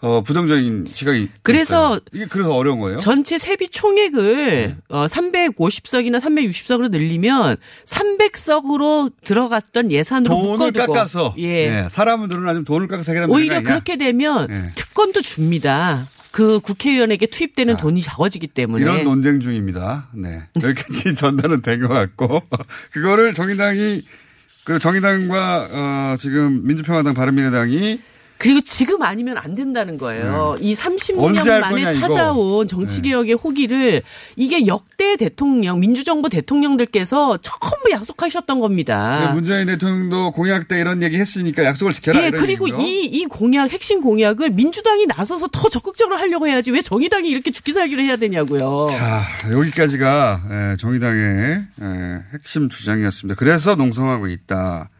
[0.00, 1.28] 어, 부정적인 시각이.
[1.42, 2.00] 그래서 있어요.
[2.12, 3.00] 이게 그래서 어려운 거예요?
[3.00, 7.56] 전체 세비 총액을 어, 350석이나 360석으로 늘리면
[7.86, 10.92] 300석으로 들어갔던 예산으로 돈을 묶어두고.
[10.92, 11.34] 깎아서.
[11.38, 11.44] 예.
[11.84, 11.86] 예.
[11.90, 13.74] 사람은 늘어나면 돈을 깎아서 해결하면 오히려 되는 거 아니냐?
[13.84, 14.72] 그렇게 되면 예.
[14.74, 16.08] 특권도 줍니다.
[16.30, 20.08] 그 국회의원에게 투입되는 돈이 적어지기 때문에 이런 논쟁 중입니다.
[20.14, 20.44] 네.
[20.62, 22.42] 여기까지 전달은 된 것 같고.
[22.92, 24.02] 그거를 정의당이,
[24.62, 28.00] 그 정의당과, 어, 지금 민주평화당 바른미래당이
[28.38, 30.56] 그리고 지금 아니면 안 된다는 거예요.
[30.60, 30.82] 이 네.
[30.88, 31.90] 언제 30년 할 만에 거냐.
[31.90, 32.00] 네.
[32.00, 34.02] 찾아온 정치개혁의 호기를
[34.36, 39.32] 이게 역대 대통령, 민주정부 대통령들께서 전부 약속하셨던 겁니다.
[39.34, 42.24] 문재인 대통령도 공약 때 이런 얘기 했으니까 약속을 지켜라.
[42.24, 42.68] 예, 그리고.
[42.68, 47.72] 이, 이 공약, 핵심 공약을 민주당이 나서서 더 적극적으로 하려고 해야지 왜 정의당이 이렇게 죽기
[47.72, 48.86] 살기를 해야 되냐고요.
[48.90, 53.36] 자, 여기까지가 예, 정의당의 예, 핵심 주장이었습니다.
[53.36, 54.90] 그래서 농성하고 있다.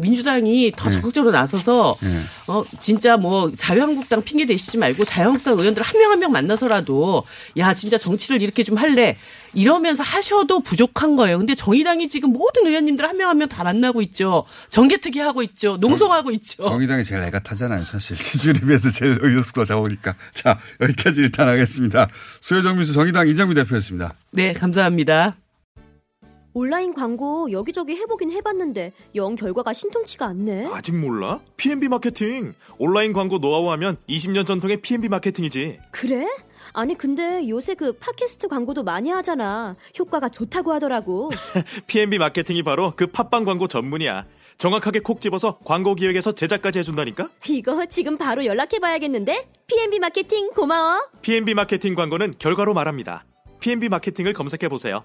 [0.00, 0.94] 민주당이 더 네.
[0.96, 2.20] 적극적으로 나서서 예.
[2.46, 7.24] 어 진짜 뭐 자유한국당 핑계 대시지 말고 자유한국당 의원들 한 명 한 명 만나서라도
[7.58, 9.16] 야 진짜 정치를 이렇게 좀 할래
[9.52, 11.38] 이러면서 하셔도 부족한 거예요.
[11.38, 14.44] 근데 정의당이 지금 모든 의원님들 한 명 한 명 다 만나고 있죠.
[14.68, 15.76] 정개특위 하고 있죠.
[15.78, 16.62] 농성하고 있죠.
[16.62, 18.16] 정의당이 제일 애가 타잖아요, 사실.
[18.20, 20.14] 지지율에 비해서 제일 의석수가 적으니까.
[20.32, 22.08] 자, 여기까지 일단 하겠습니다.
[22.40, 24.14] 수요정 민수 정의당 이정미 대표였습니다.
[24.32, 25.36] 네, 감사합니다.
[26.52, 30.66] 온라인 광고 여기저기 해보긴 해봤는데 영 결과가 신통치가 않네.
[30.72, 31.40] 아직 몰라?
[31.56, 32.54] P&B 마케팅.
[32.78, 35.78] 온라인 광고 노하우 하면 20년 전통의 P&B 마케팅이지.
[35.92, 36.26] 그래?
[36.72, 39.76] 아니 근데 요새 그 팟캐스트 광고도 많이 하잖아.
[39.98, 41.30] 효과가 좋다고 하더라고.
[41.86, 44.26] P&B 마케팅이 바로 그 팟빵 광고 전문이야.
[44.58, 47.30] 정확하게 콕 집어서 광고 기획에서 제작까지 해준다니까?
[47.48, 49.48] 이거 지금 바로 연락해봐야겠는데?
[49.68, 51.00] P&B 마케팅 고마워.
[51.22, 53.24] P&B 마케팅 광고는 결과로 말합니다.
[53.60, 55.04] P&B 마케팅을 검색해보세요.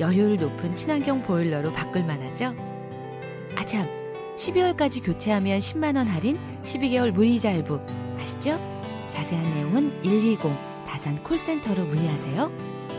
[0.00, 2.54] 열효율 높은 친환경 보일러로 바꿀 만하죠?
[3.54, 3.86] 아참,
[4.36, 7.80] 12월까지 교체하면 10만원 할인, 12개월 무이자 할부.
[8.18, 8.58] 아시죠?
[9.10, 10.40] 자세한 내용은 120
[10.88, 12.50] 다산 콜센터로 문의하세요.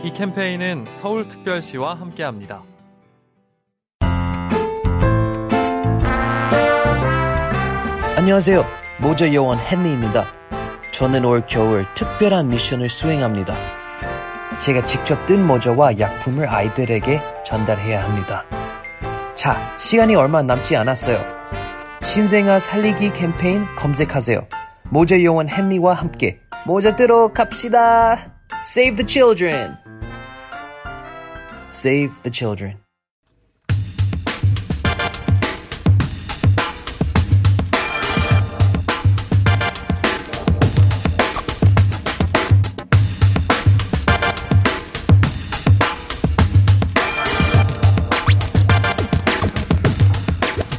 [0.04, 2.62] 이 캠페인은 서울특별시와 함께합니다.
[8.16, 8.64] 안녕하세요.
[9.00, 10.32] 모자 요원 헨리입니다.
[10.92, 13.81] 저는 올 겨울 특별한 미션을 수행합니다.
[14.58, 18.44] 제가 직접 뜬 모자와 약품을 아이들에게 전달해야 합니다.
[19.34, 21.22] 자, 시간이 얼마 남지 않았어요.
[22.02, 24.46] 신생아 살리기 캠페인 검색하세요.
[24.90, 28.16] 모자 요원 헨리와 함께 모자 뜨러 갑시다.
[28.64, 29.76] Save the children.
[31.68, 32.81] Save the children.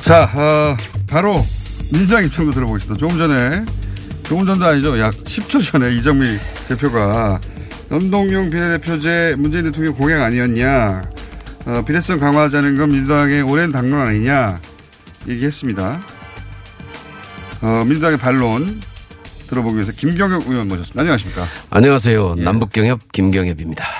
[0.03, 0.75] 자, 어,
[1.07, 1.45] 바로
[1.89, 2.99] 민주당 입장도 들어보겠습니다.
[2.99, 3.63] 조금 전에,
[4.23, 4.99] 조금 전도 아니죠.
[4.99, 6.37] 약 10초 전에 이정미
[6.67, 7.39] 대표가
[7.89, 11.09] 연동형 비례대표제 문재인 대통령 공약 아니었냐.
[11.67, 14.59] 어, 비례성 강화하자는 건 민주당의 오랜 당론 아니냐.
[15.25, 16.01] 얘기했습니다.
[17.61, 18.81] 어, 민주당의 반론
[19.47, 20.99] 들어보기 위해서 김경엽 의원 모셨습니다.
[20.99, 21.47] 안녕하십니까.
[21.69, 22.35] 안녕하세요.
[22.39, 22.43] 예.
[22.43, 23.85] 남북경협 김경협입니다.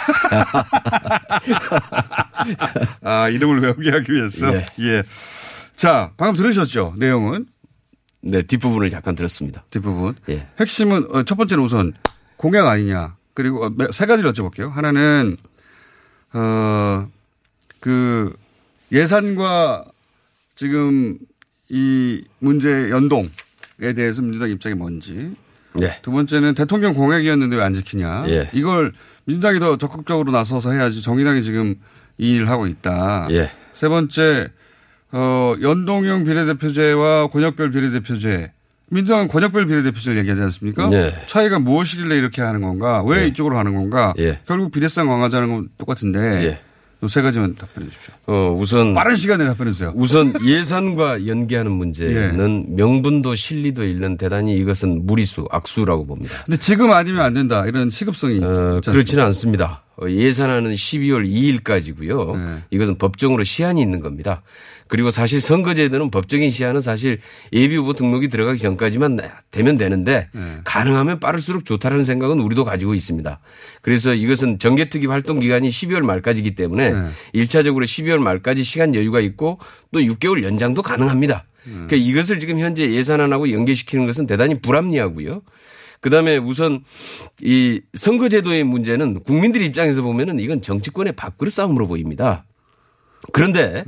[3.03, 4.51] 아, 이름을 외우게 하기 위해서.
[4.53, 4.65] 예.
[4.81, 5.03] 예.
[5.83, 6.93] 자, 방금 들으셨죠?
[6.95, 7.45] 내용은?
[8.21, 9.65] 네, 뒷부분을 잠깐 들었습니다.
[9.69, 10.15] 뒷부분.
[10.29, 10.47] 예.
[10.57, 11.91] 핵심은 어, 첫 번째는 우선
[12.37, 13.17] 공약 아니냐.
[13.33, 14.69] 그리고 어, 매- 세 가지를 여쭤볼게요.
[14.71, 15.35] 하나는
[16.33, 17.05] 어
[17.81, 18.33] 그
[18.93, 19.83] 예산과
[20.55, 21.17] 지금
[21.67, 23.27] 이 문제 연동에
[23.93, 25.33] 대해서 민주당 입장이 뭔지.
[25.81, 25.99] 예.
[26.01, 28.23] 두 번째는 대통령 공약이었는데 왜 안 지키냐.
[28.29, 28.49] 예.
[28.53, 28.93] 이걸
[29.25, 31.75] 민주당이 더 적극적으로 나서서 해야지 정의당이 지금
[32.17, 33.27] 이 일을 하고 있다.
[33.31, 33.51] 예.
[33.73, 34.47] 세 번째
[35.13, 38.51] 어 연동형 비례대표제와 권역별 비례대표제.
[38.89, 40.89] 민주당은 권역별 비례대표제를 얘기하지 않습니까?
[40.89, 41.15] 네.
[41.27, 43.03] 차이가 무엇이길래 이렇게 하는 건가?
[43.03, 43.27] 왜 예.
[43.27, 44.13] 이쪽으로 하는 건가?
[44.19, 44.39] 예.
[44.47, 46.59] 결국 비례성 강화하자는 건 똑같은데 예.
[47.03, 48.13] 요세 가지만 답변해 주십시오.
[48.27, 49.91] 어, 우선 빠른 시간에 답변해 주세요.
[49.95, 52.73] 우선 예산과 연계하는 문제는 예.
[52.75, 56.33] 명분도 실리도 잃는 대단히 이것은 무리수, 악수라고 봅니다.
[56.45, 57.65] 근데 지금 아니면 안 된다.
[57.65, 59.83] 이런 시급성이 어, 그렇지는 않습니다.
[60.01, 62.37] 어, 예산안은 12월 2일까지고요.
[62.37, 62.63] 네.
[62.71, 64.41] 이것은 법정으로 시한이 있는 겁니다.
[64.93, 67.17] 그리고 사실 선거제도는 법적인 시한은 사실
[67.51, 70.41] 예비 후보 등록이 들어가기 전까지만 되면 되는데 네.
[70.65, 73.39] 가능하면 빠를수록 좋다라는 생각은 우리도 가지고 있습니다.
[73.81, 77.07] 그래서 이것은 정개특위 활동 기간이 12월 말까지이기 때문에 네.
[77.33, 79.57] 일 1차적으로 12월 말까지 시간 여유가 있고
[79.91, 81.45] 또 6개월 연장도 가능합니다.
[81.63, 85.41] 그러니까 이것을 지금 현재 예산안하고 연계시키는 것은 대단히 불합리하고요.
[86.01, 86.83] 그다음에 우선
[87.41, 92.45] 이 선거제도의 문제는 국민들 입장에서 보면은 이건 정치권의 밥그릇 싸움으로 보입니다.
[93.31, 93.85] 그런데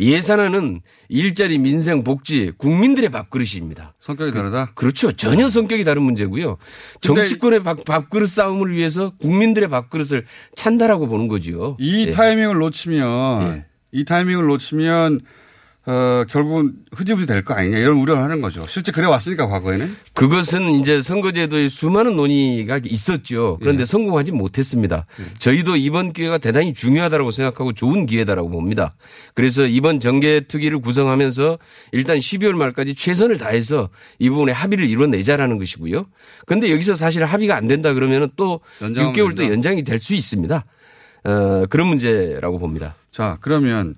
[0.00, 3.94] 예산안은 일자리 민생 복지 국민들의 밥그릇입니다.
[4.00, 4.72] 성격이 다르다?
[4.74, 5.12] 그 렇죠.
[5.12, 6.56] 전혀 성격이 다른 문제고요.
[7.00, 10.24] 정치권의 밥, 밥그릇 싸움을 위해서 국민들의 밥그릇을
[10.56, 11.76] 찬다라고 보는 거지요.
[11.78, 12.10] 이 예.
[12.10, 15.20] 타이밍을 놓치면 이 타이밍을 놓치면
[15.84, 18.64] 어, 결국은 흐지부지 될 거 아니냐 이런 우려를 하는 거죠.
[18.68, 23.58] 실제 그래 왔으니까 과거에는 그것은 이제 선거제도에 수많은 논의가 있었죠.
[23.60, 23.64] 예.
[23.64, 25.06] 그런데 성공하지 못했습니다.
[25.40, 28.94] 저희도 이번 기회가 대단히 중요하다고 생각하고 좋은 기회다라고 봅니다.
[29.34, 31.58] 그래서 이번 정계특위를 구성하면서
[31.90, 33.88] 일단 12월 말까지 최선을 다해서
[34.20, 36.04] 이 부분에 합의를 이뤄내자라는 것이고요.
[36.46, 39.44] 그런데 여기서 사실 합의가 안 된다 그러면 또 연장하면 6개월 또.
[39.50, 40.64] 연장이 될 수 있습니다.
[41.24, 42.94] 어, 그런 문제라고 봅니다.
[43.10, 43.96] 자 그러면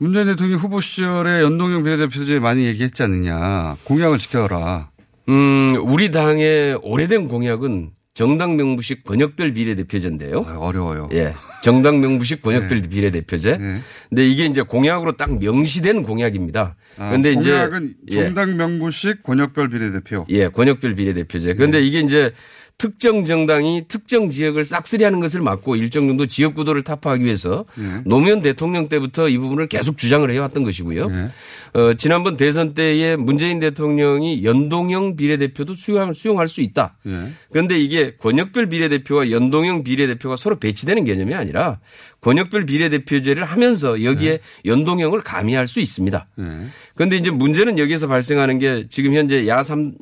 [0.00, 4.88] 문재인 대통령 후보 시절에 연동형 비례대표제 많이 얘기했지 않느냐 공약을 지켜라.
[5.28, 10.38] 음, 우리 당의 오래된 공약은 정당 명부식 권역별 비례대표제인데요.
[10.58, 11.10] 어려워요.
[11.12, 11.34] 예.
[11.62, 12.88] 정당 명부식 권역별 네.
[12.88, 13.58] 비례대표제.
[14.08, 16.76] 근데 이게 이제 공약으로 딱 명시된 공약입니다.
[16.96, 18.14] 아, 그런데 이제 공약은 예.
[18.24, 20.24] 정당 명부식 권역별 비례대표.
[20.30, 21.54] 예, 권역별 비례대표제.
[21.54, 22.32] 그런데 이게 이제
[22.80, 28.00] 특정 정당이 특정 지역을 싹쓸이하는 것을 막고 일정 정도 지역 구도를 타파하기 위해서 예.
[28.06, 31.10] 노무현 대통령 때부터 이 부분을 계속 주장을 해왔던 것이고요.
[31.74, 36.96] 어, 지난번 대선 때에 문재인 대통령이 연동형 비례대표도 수용, 수용할 수 있다.
[37.06, 37.32] 예.
[37.52, 41.80] 그런데 이게 권역별 비례대표와 연동형 비례대표가 서로 배치되는 개념이 아니라
[42.20, 46.26] 권역별 비례대표제를 하면서 여기에 연동형을 가미할 수 있습니다.
[46.94, 49.94] 그런데 이제 문제는 여기에서 발생하는 게 지금 현재 야삼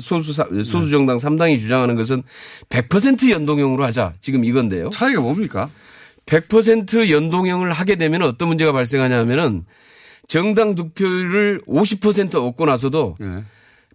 [0.00, 2.22] 소수 소수 정당 3당이 주장하는 것은
[2.68, 4.90] 100% 연동형으로 하자 지금 이건데요.
[4.90, 5.70] 차이가 뭡니까?
[6.26, 9.64] 100% 연동형을 하게 되면 어떤 문제가 발생하냐면은
[10.28, 13.16] 정당 득표율을 50% 얻고 나서도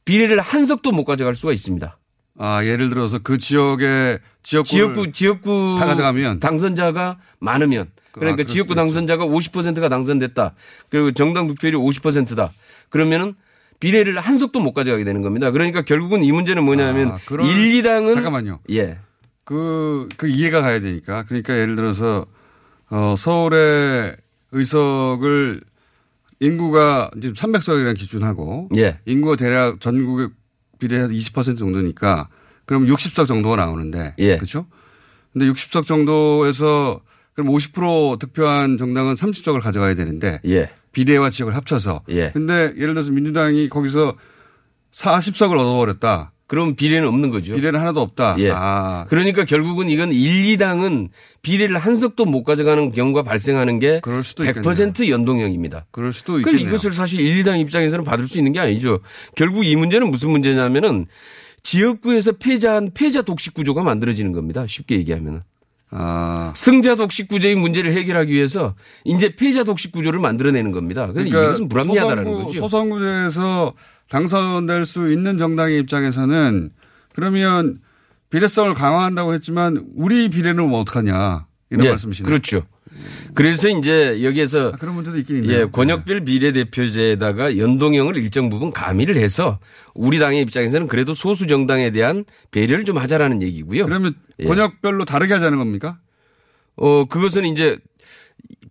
[0.05, 1.97] 비례를 한 석도 못 가져갈 수가 있습니다.
[2.41, 8.75] 아 예를 들어서 그 지역의 지역구 지역구 지역구 다 가져가면 당선자가 많으면 그러니까 그럴 지역구
[8.75, 10.55] 당선자가 50%가 당선됐다.
[10.89, 12.53] 그리고 정당 득표율이 50%다.
[12.89, 13.35] 그러면은
[13.79, 15.51] 비례를 한 석도 못 가져가게 되는 겁니다.
[15.51, 18.59] 그러니까 결국은 이 문제는 뭐냐면 아, 그런- 1, 2당은 잠깐만요.
[18.71, 18.97] 예.
[19.43, 21.23] 그, 그 이해가 가야 되니까.
[21.23, 22.25] 그러니까 예를 들어서,
[22.89, 24.15] 어, 서울의
[24.51, 25.61] 의석을
[26.39, 28.69] 인구가 지금 300석이라는 기준하고.
[28.77, 28.99] 예.
[29.05, 30.29] 인구가 대략 전국의
[30.79, 32.29] 비례해서 20% 정도니까
[32.65, 34.15] 그럼 60석 정도가 나오는데.
[34.19, 34.35] 예.
[34.37, 34.65] 그렇죠?
[35.33, 37.01] 근데 60석 정도에서
[37.33, 40.39] 그럼 50% 득표한 정당은 30석을 가져가야 되는데.
[40.45, 40.69] 예.
[40.91, 42.01] 비례와 지역을 합쳐서.
[42.09, 42.31] 예.
[42.31, 44.15] 근데 예를 들어서 민주당이 거기서
[44.91, 46.31] 40석을 얻어버렸다.
[46.49, 47.53] 그럼 비례는 없는 거죠.
[47.53, 48.35] 비례는 하나도 없다.
[48.39, 48.49] 예.
[48.51, 49.05] 아.
[49.07, 51.09] 그러니까 결국은 이건 1, 2당은
[51.43, 55.85] 비례를 한 석도 못 가져가는 경우가 발생하는 게 100% 연동형입니다.
[55.91, 56.69] 그럴 수도 그러니까 있겠네요.
[56.73, 58.99] 이것을 사실 1, 2당 입장에서는 받을 수 있는 게 아니죠.
[59.35, 61.05] 결국 이 문제는 무슨 문제냐면은
[61.61, 64.65] 지역구에서 패자한 패자 독식 구조가 만들어지는 겁니다.
[64.67, 65.41] 쉽게 얘기하면은.
[65.91, 66.51] 아.
[66.55, 68.73] 승자 독식 구조의 문제를 해결하기 위해서
[69.05, 71.11] 이제 패자 독식 구조를 만들어내는 겁니다.
[71.11, 72.59] 그러니까 이것은 불합리하다라는 소선구, 거죠.
[72.61, 73.73] 소선구제에서
[74.09, 76.71] 당선될 수 있는 정당의 입장에서는
[77.13, 77.79] 그러면
[78.29, 82.27] 비례성을 강화한다고 했지만 우리 비례는 뭐 어떡하냐 이런 예, 말씀이시네요.
[82.27, 82.63] 아, 그렇죠.
[83.33, 85.59] 그래서 이제 여기에서 그런 문제도 있긴 있네요.
[85.59, 89.59] 예, 권역별 비례대표제에다가 연동형을 일정 부분 가미를 해서
[89.93, 93.85] 우리 당의 입장에서는 그래도 소수 정당에 대한 배려를 좀 하자라는 얘기고요.
[93.85, 94.45] 그러면 예.
[94.45, 95.99] 권역별로 다르게 하자는 겁니까?
[96.75, 97.77] 어, 그것은 이제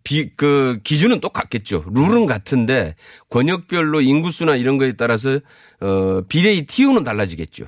[0.05, 1.85] 비, 그 기준은 똑같겠죠.
[1.93, 2.95] 룰은 같은데
[3.31, 5.41] 권역별로 인구수나 이런 거에 따라서
[5.81, 7.67] 어, 비례의 티오는 달라지겠죠.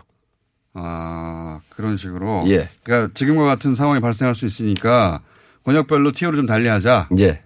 [0.74, 2.44] 아, 그런 식으로.
[2.48, 2.68] 예.
[2.82, 5.20] 그러니까 지금과 같은 상황이 발생할 수 있으니까
[5.64, 7.08] 권역별로 티오를 좀 달리 하자.
[7.18, 7.42] 예.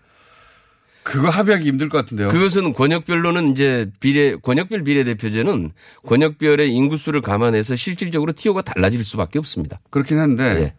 [1.02, 2.30] 그거 합의하기 힘들 것 같은데요.
[2.30, 5.72] 그것은 권역별로는 이제 비례 권역별 비례대표제는
[6.06, 9.80] 권역별의 인구수를 감안해서 실질적으로 티오가 달라질 수밖에 없습니다.
[9.90, 10.74] 그렇긴 한데 예.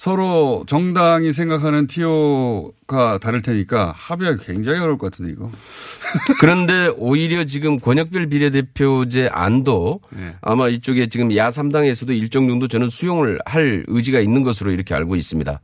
[0.00, 5.50] 서로 정당이 생각하는 티오가 다를 테니까 합의하기 굉장히 어려울 것 같은데 이거.
[6.40, 10.36] 그런데 오히려 지금 권역별 비례대표제 안도 네.
[10.40, 15.16] 아마 이쪽에 지금 야 3당에서도 일정 정도 저는 수용을 할 의지가 있는 것으로 이렇게 알고
[15.16, 15.60] 있습니다.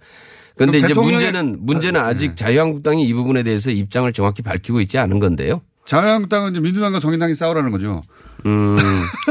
[0.55, 5.62] 그런데 이제 문제는 문제는 아직 자유한국당이 이 부분에 대해서 입장을 정확히 밝히고 있지 않은 건데요.
[5.87, 8.03] 자유한국당은 이제 민주당과 정의당이 싸우라는 거죠.
[8.44, 8.77] 음,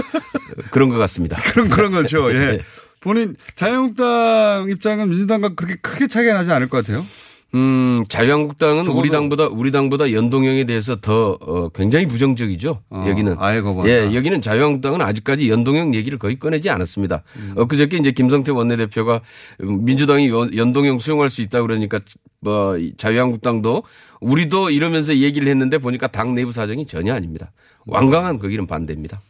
[0.71, 1.37] 그런 것 같습니다.
[1.51, 2.33] 그런 그런 거죠.
[2.33, 2.59] 예.
[3.05, 3.13] 네.
[3.13, 7.05] 본인 자유한국당 입장은 민주당과 그렇게 크게 차이가 나지 않을 것 같아요.
[7.53, 12.81] 음, 자유한국당은 우리 당보다 우리 당보다 연동형에 대해서 더 어, 굉장히 부정적이죠.
[12.89, 13.89] 어, 여기는 아예 거부한다.
[13.93, 17.23] 예, 여기는 자유한국당은 아직까지 연동형 얘기를 거의 꺼내지 않았습니다.
[17.37, 17.53] 음.
[17.55, 19.21] 엊그저께 이제 김성태 원내대표가
[19.59, 22.01] 민주당이 연- 연동형 수용할 수 있다 그러니까
[22.41, 23.83] 뭐 자유한국당도
[24.19, 27.53] 우리도 이러면서 얘기를 했는데 보니까 당 내부 사정이 전혀 아닙니다.
[27.85, 29.21] 완강한 거기는 반대입니다.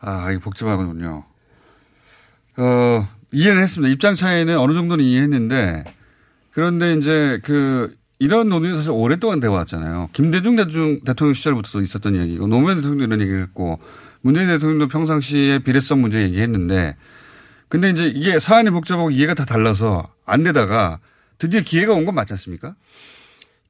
[0.00, 1.24] 아, 이게 복잡하군요.
[2.56, 3.92] 어, 이해는 했습니다.
[3.92, 5.84] 입장 차이는 어느 정도는 이해했는데
[6.52, 10.10] 그런데 이제 그 이런 논의는 사실 오랫동안 되어 왔잖아요.
[10.12, 13.80] 김대중 대중 대통령 시절부터 있었던 얘기고 노무현 대통령도 이런 얘기를 했고
[14.22, 16.96] 문재인 대통령도 평상시에 비례성 문제 얘기했는데
[17.68, 21.00] 근데 이제 이게 사안이 복잡하고 이해가 다 달라서 안 되다가
[21.38, 22.76] 드디어 기회가 온 건 맞지 않습니까?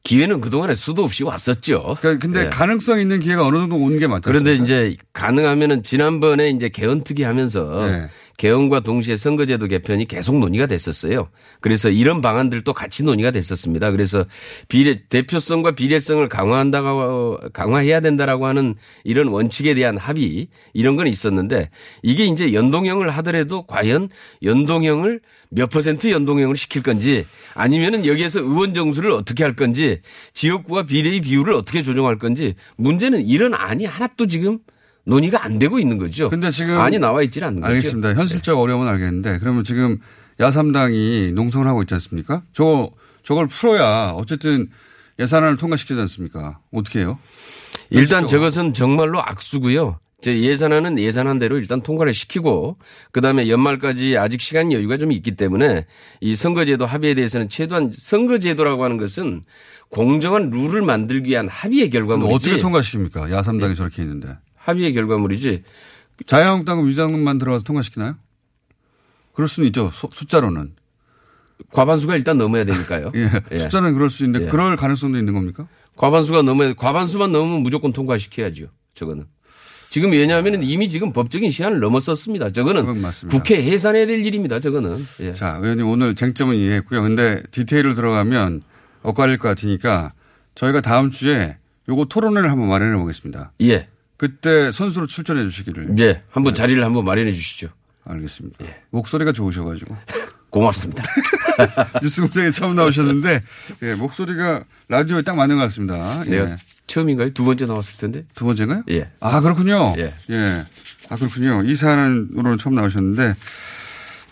[0.02, 1.96] 기회는 그동안에 수도 없이 왔었죠.
[2.00, 2.48] 그러니까 근데 예.
[2.50, 4.30] 가능성 있는 기회가 어느 정도 온 게 맞죠.
[4.30, 8.08] 그런데 이제 가능하면은 지난번에 이제 개헌특위 하면서 네.
[8.36, 11.28] 개헌과 동시에 선거제도 개편이 계속 논의가 됐었어요.
[11.60, 13.90] 그래서 이런 방안들도 같이 논의가 됐었습니다.
[13.90, 14.24] 그래서
[14.68, 21.70] 비례 대표성과 비례성을 강화한다고 강화해야 된다라고 하는 이런 원칙에 대한 합의 이런 건 있었는데
[22.02, 24.08] 이게 이제 연동형을 하더라도 과연
[24.42, 25.20] 연동형을
[25.50, 30.00] 몇 퍼센트 연동형을 시킬 건지 아니면은 여기에서 의원 정수를 어떻게 할 건지
[30.32, 34.58] 지역구와 비례의 비율을 어떻게 조정할 건지 문제는 이런 안이 하나도 지금
[35.04, 36.30] 논의가 안 되고 있는 거죠.
[36.30, 37.74] 근데 지금 안이 나와 있지는 않는 거죠.
[37.74, 38.14] 알겠습니다.
[38.14, 39.98] 현실적 어려움은 알겠는데 그러면 지금
[40.40, 42.42] 야삼당이 농성을 하고 있지 않습니까?
[42.52, 42.90] 저
[43.22, 44.68] 저걸 풀어야 어쨌든
[45.18, 46.58] 예산안을 통과시키지 않습니까?
[46.72, 47.18] 어떻게 해요?
[47.90, 48.50] 일단 현실적으로.
[48.50, 49.98] 저것은 정말로 악수고요.
[50.22, 52.76] 제 예산안은 예산안대로 일단 통과를 시키고
[53.12, 55.84] 그다음에 연말까지 아직 시간 여유가 좀 있기 때문에
[56.22, 59.42] 이 선거제도 합의에 대해서는 최소한 선거제도라고 하는 것은
[59.90, 62.34] 공정한 룰을 만들기 위한 합의의 결과물이지.
[62.34, 63.30] 어떻게 통과시킵니까?
[63.30, 64.36] 야삼당이 저렇게 있는데.
[64.64, 65.62] 합의의 결과물이지.
[66.26, 68.16] 자유한국당은 위장만 들어가서 통과시키나요?
[69.32, 69.90] 그럴 수는 있죠.
[69.92, 70.74] 소- 숫자로는.
[71.72, 73.12] 과반수가 일단 넘어야 되니까요.
[73.16, 73.30] 예.
[73.52, 73.58] 예.
[73.58, 74.50] 숫자는 그럴 수 있는데 예.
[74.50, 75.66] 그럴 가능성도 있는 겁니까?
[75.96, 78.66] 과반수가 넘어야 과반수만 넘으면 무조건 통과시켜야죠.
[78.94, 79.24] 저거는.
[79.90, 82.50] 지금 왜냐하면 이미 지금 법적인 시한을 넘었었습니다.
[82.50, 82.84] 저거는
[83.28, 84.58] 국회 해산해야 될 일입니다.
[84.58, 84.98] 저거는.
[85.20, 85.32] 예.
[85.32, 87.02] 자, 의원님 오늘 쟁점은 이해했고요.
[87.02, 88.62] 근데 디테일을 들어가면
[89.02, 90.12] 엇갈릴 것 같으니까
[90.56, 93.52] 저희가 다음 주에 요거 토론회를 한번 마련해 보겠습니다.
[93.60, 93.86] 예.
[94.16, 95.98] 그때 선수로 출전해 주시기를.
[95.98, 96.22] 예.
[96.30, 97.68] 한번 자리를 한번 마련해 주시죠.
[98.04, 98.64] 알겠습니다.
[98.90, 99.96] 목소리가 좋으셔가지고.
[100.50, 101.02] 고맙습니다.
[102.02, 103.42] 뉴스 공장에 처음 나오셨는데
[103.82, 106.22] 예, 목소리가 라디오에 딱 맞는 것 같습니다.
[106.26, 106.30] 예.
[106.30, 107.30] 내가 처음인가요?
[107.30, 108.24] 두 번째 나왔을 텐데.
[108.34, 108.84] 두 번째인가요?
[108.90, 109.10] 예.
[109.20, 109.94] 아, 그렇군요.
[109.98, 110.66] 예.
[111.08, 111.62] 아, 그렇군요.
[111.64, 113.34] 이 사안으로는 처음 나오셨는데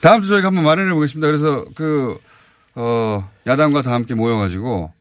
[0.00, 1.26] 다음 주 저희가 한번 마련해 보겠습니다.
[1.26, 2.18] 그래서 그,
[2.74, 4.92] 어, 야당과 다 함께 모여가지고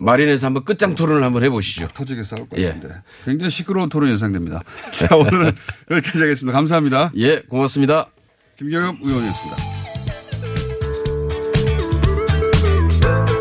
[0.00, 1.88] 마련해서 한번 끝장 토론을 한번 해보시죠.
[1.94, 2.66] 터지게 싸울 것 예.
[2.66, 2.94] 같은데.
[3.24, 4.62] 굉장히 시끄러운 토론 예상됩니다.
[4.92, 5.52] 자, 오늘은
[5.90, 6.56] 여기까지 하겠습니다.
[6.56, 7.12] 감사합니다.
[7.16, 8.08] 예, 고맙습니다.
[8.56, 9.78] 김경엽 의원이었습니다.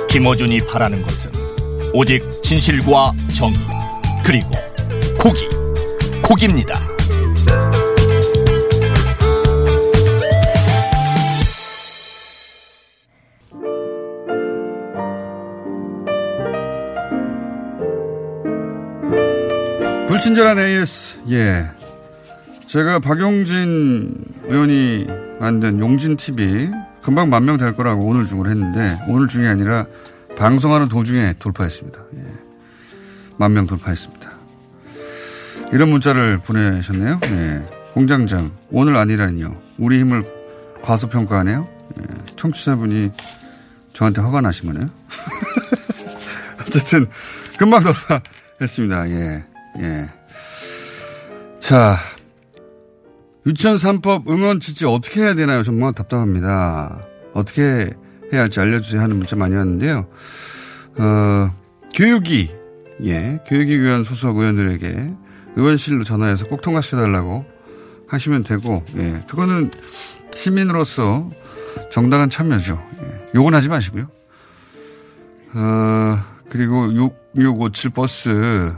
[0.09, 1.31] 김어준이 바라는 것은
[1.93, 3.57] 오직 진실과 정의
[4.23, 4.51] 그리고
[5.19, 5.47] 고기
[6.21, 6.96] 고기입니다.
[20.17, 21.19] 불친절한 AS.
[21.29, 21.69] 예.
[22.65, 25.05] 제가 박용진 의원이
[25.39, 26.71] 만든 용진 TV
[27.03, 29.85] 금방 만 명 될 거라고 오늘 중으로 했는데 오늘 중이 아니라
[30.35, 31.99] 방송하는 도중에 돌파했습니다.
[32.15, 32.23] 예.
[33.37, 34.31] 만명 돌파했습니다.
[35.71, 37.19] 이런 문자를 보내셨네요.
[37.25, 37.63] 예.
[37.93, 39.55] 공장장 오늘 아니라니요.
[39.77, 40.25] 우리 힘을
[40.81, 41.67] 과소평가하네요.
[41.99, 42.03] 예.
[42.35, 43.11] 청취자분이
[43.93, 44.89] 저한테 화가 나신 거네요.
[46.65, 47.05] 어쨌든
[47.59, 49.09] 금방 돌파했습니다.
[49.11, 49.43] 예.
[49.79, 50.09] 예.
[51.59, 51.97] 자,
[53.45, 55.63] 유치원 3법 응원 지지 어떻게 해야 되나요?
[55.63, 56.99] 정말 답답합니다.
[57.33, 57.91] 어떻게
[58.31, 60.07] 해야 할지 알려주세요 하는 문자 많이 왔는데요.
[60.97, 61.55] 어,
[61.93, 62.51] 교육위,
[63.03, 65.13] 예, 교육위원 소속 의원들에게
[65.55, 67.45] 의원실로 전화해서 꼭 통과시켜달라고
[68.07, 69.71] 하시면 되고, 예, 그거는
[70.35, 71.29] 시민으로서
[71.91, 72.83] 정당한 참여죠.
[73.03, 74.07] 예, 요건 하지 마시고요.
[75.55, 78.73] 어, 그리고 6657 버스,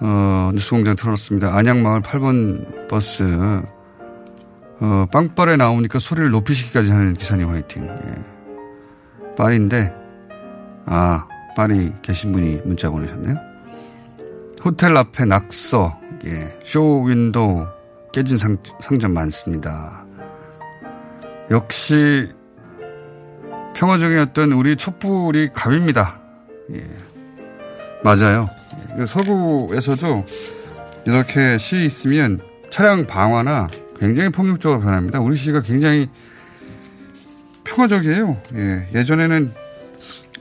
[0.00, 1.56] 어, 뉴스공장 틀었습니다.
[1.56, 3.24] 안양마을 8번 버스,
[4.80, 7.84] 어, 빵빠레 나오니까 소리를 높이시기까지 하는 기사님 화이팅.
[7.84, 9.34] 예.
[9.36, 9.92] 파리인데,
[10.86, 13.36] 아, 파리 계신 분이 문자 보내셨네요.
[14.64, 17.66] 호텔 앞에 낙서, 예, 쇼 윈도우
[18.12, 20.04] 깨진 상, 상점 많습니다.
[21.50, 22.32] 역시
[23.74, 26.20] 평화적이었던 우리 촛불이 갑입니다.
[26.72, 26.84] 예.
[28.04, 28.48] 맞아요.
[28.98, 29.06] 예.
[29.06, 30.24] 서구에서도
[31.06, 33.68] 이렇게 시 있으면 차량 방화나
[33.98, 35.20] 굉장히 폭력적으로 변합니다.
[35.20, 36.08] 우리 시가 굉장히
[37.64, 38.36] 평화적이에요.
[38.54, 38.88] 예.
[38.94, 39.52] 예전에는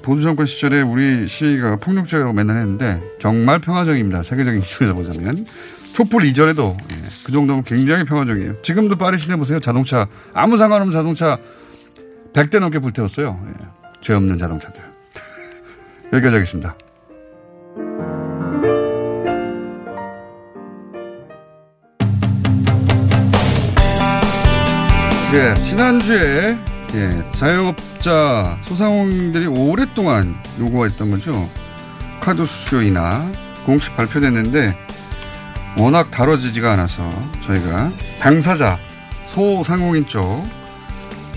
[0.01, 4.23] 보수 정권 시절에 우리 시위가 폭력적으로 맨날 했는데 정말 평화적입니다.
[4.23, 5.45] 세계적인 기준에서 보자면.
[5.91, 8.61] 촛불 이전에도 예, 그 정도면 굉장히 평화적이에요.
[8.61, 9.59] 지금도 파리 시내 보세요.
[9.59, 11.39] 자동차 아무 상관없는 자동차
[12.33, 13.43] 100대 넘게 불태웠어요.
[13.47, 13.65] 예,
[13.99, 14.79] 죄 없는 자동차들.
[16.13, 16.77] 여기까지 하겠습니다.
[25.37, 26.57] 예, 지난주에
[26.95, 31.47] 예, 자영업자 소상공인들이 오랫동안 요구했던 거죠.
[32.19, 33.31] 카드 수수료이나
[33.63, 34.75] 공식 발표됐는데
[35.77, 37.07] 워낙 다뤄지지가 않아서
[37.45, 38.79] 저희가 당사자
[39.25, 40.43] 소상공인 쪽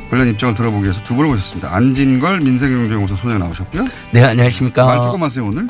[0.08, 1.74] 관련 입장을 들어보기 위해서 두 분을 모셨습니다.
[1.74, 3.86] 안진걸 민생경제연구소 소장 나오셨고요.
[4.12, 4.86] 네, 안녕하십니까.
[4.86, 5.68] 말 조금 하세요, 오늘.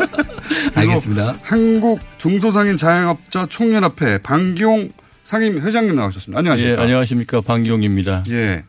[0.74, 1.34] 알겠습니다.
[1.42, 4.88] 한국 중소상인 자영업자 총연합회 방기용
[5.22, 6.38] 상임 회장님 나오셨습니다.
[6.38, 6.78] 안녕하십니까.
[6.78, 7.40] 예, 안녕하십니까.
[7.40, 8.24] 방기용입니다.
[8.30, 8.64] 예.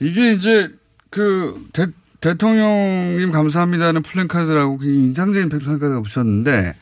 [0.00, 0.70] 이게 이제
[1.10, 1.86] 그 대,
[2.20, 6.74] 대통령님 감사합니다는 플랜카드라고 굉장히 인상적인 플랜카드가 붙였는데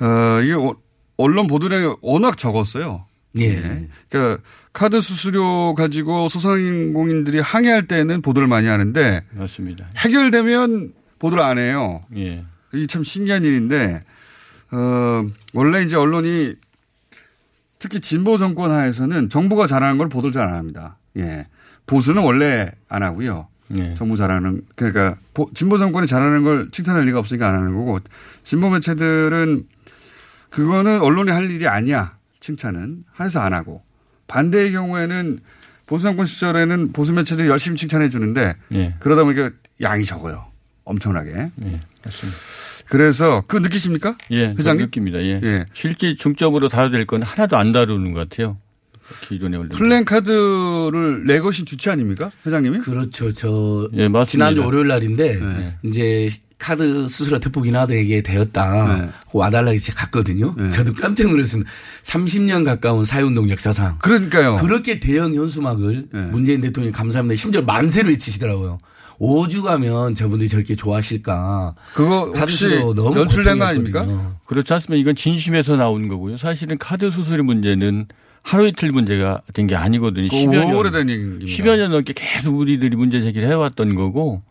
[0.00, 0.54] 어, 이게
[1.16, 3.06] 언론 보도량이 워낙 적었어요.
[3.38, 3.88] 예.
[4.08, 4.42] 그러니까
[4.72, 9.86] 카드 수수료 가지고 소상공인들이 항의할 때는 보도를 많이 하는데 맞습니다.
[9.96, 12.04] 해결되면 보도를 안 해요.
[12.16, 12.44] 예.
[12.72, 14.02] 이게 참 신기한 일인데
[14.72, 16.54] 어, 원래 이제 언론이
[17.80, 20.98] 특히 진보 정권 하에서는 정부가 잘하는 걸 보도를 잘 안 합니다.
[21.16, 21.48] 예.
[21.86, 23.48] 보수는 원래 안 하고요.
[23.78, 23.94] 예.
[23.94, 25.16] 정부 잘하는 그러니까
[25.54, 27.98] 진보 정권이 잘하는 걸 칭찬할 리가 없으니까 안 하는 거고
[28.44, 29.66] 진보 매체들은
[30.50, 32.16] 그거는 언론이 할 일이 아니야.
[32.40, 33.82] 칭찬은 해서 안 하고
[34.28, 35.40] 반대의 경우에는
[35.86, 38.94] 보수 정권 시절에는 보수 매체들이 열심히 칭찬해 주는데 예.
[39.00, 39.50] 그러다 보니까
[39.80, 40.46] 양이 적어요.
[40.84, 41.30] 엄청나게.
[41.30, 42.38] 예, 맞습니다.
[42.90, 44.16] 그래서 그 느끼십니까?
[44.32, 45.18] 예, 회장님 느낍니다.
[45.20, 45.64] 예.
[45.72, 48.58] 실제 중점으로 다뤄야 될 건 하나도 안 다루는 것 같아요.
[49.28, 49.70] 기존의 언론.
[49.70, 52.30] 플랜 카드를 내것인 주체 아닙니까?
[52.46, 52.78] 회장님이?
[52.78, 53.32] 그렇죠.
[53.32, 54.24] 저 예, 맞습니다.
[54.26, 55.76] 지난주 월요일 날인데 네.
[55.82, 56.28] 이제
[56.58, 58.98] 카드 수수료 대폭 인하되게 되었다.
[59.00, 59.08] 네.
[59.32, 60.54] 와달라고 제가 갔거든요.
[60.68, 61.70] 저도 깜짝 놀랐습니다.
[62.02, 63.98] 30년 가까운 사회운동 역사상.
[63.98, 64.58] 그러니까요.
[64.58, 67.34] 그렇게 대형 현수막을 문재인 대통령이 감사합니다.
[67.40, 68.78] 심지어 만세를 외치시더라고요.
[69.20, 71.74] 5주 가면 저분들이 저렇게 좋아하실까.
[71.94, 74.06] 그거 혹시 연출된 거 아닙니까?
[74.46, 75.00] 그렇지 않습니다.
[75.00, 76.36] 이건 진심에서 나온 거고요.
[76.38, 78.06] 사실은 카드 수수료 문제는
[78.42, 80.28] 하루 이틀 문제가 된 게 아니거든요.
[80.30, 81.44] 그 10여 년, 오래된 얘기입니다.
[81.46, 84.42] 10여 년 넘게 계속 우리들이 문제 제기를 해왔던 거고.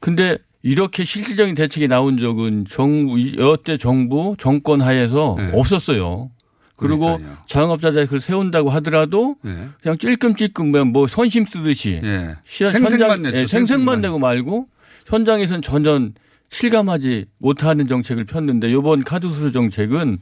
[0.00, 5.50] 근데 이렇게 실질적인 대책이 나온 적은 정부, 여태 정부 정권 하에서 네.
[5.54, 6.30] 없었어요.
[6.76, 9.68] 그리고 자영업자 대책을 세운다고 하더라도 네.
[9.82, 12.00] 그냥 찔끔찔끔 뭐 선심 쓰듯이
[12.44, 14.00] 시야- 생색만 현장- 냈죠, 예, 생색만.
[14.02, 14.68] 내고 말고
[15.06, 16.08] 현장에서는 전혀
[16.50, 20.18] 실감하지 못하는 정책을 폈는데 이번 카드 수수 정책은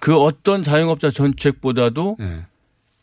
[0.00, 2.46] 그 어떤 자영업자 정책보다도 네.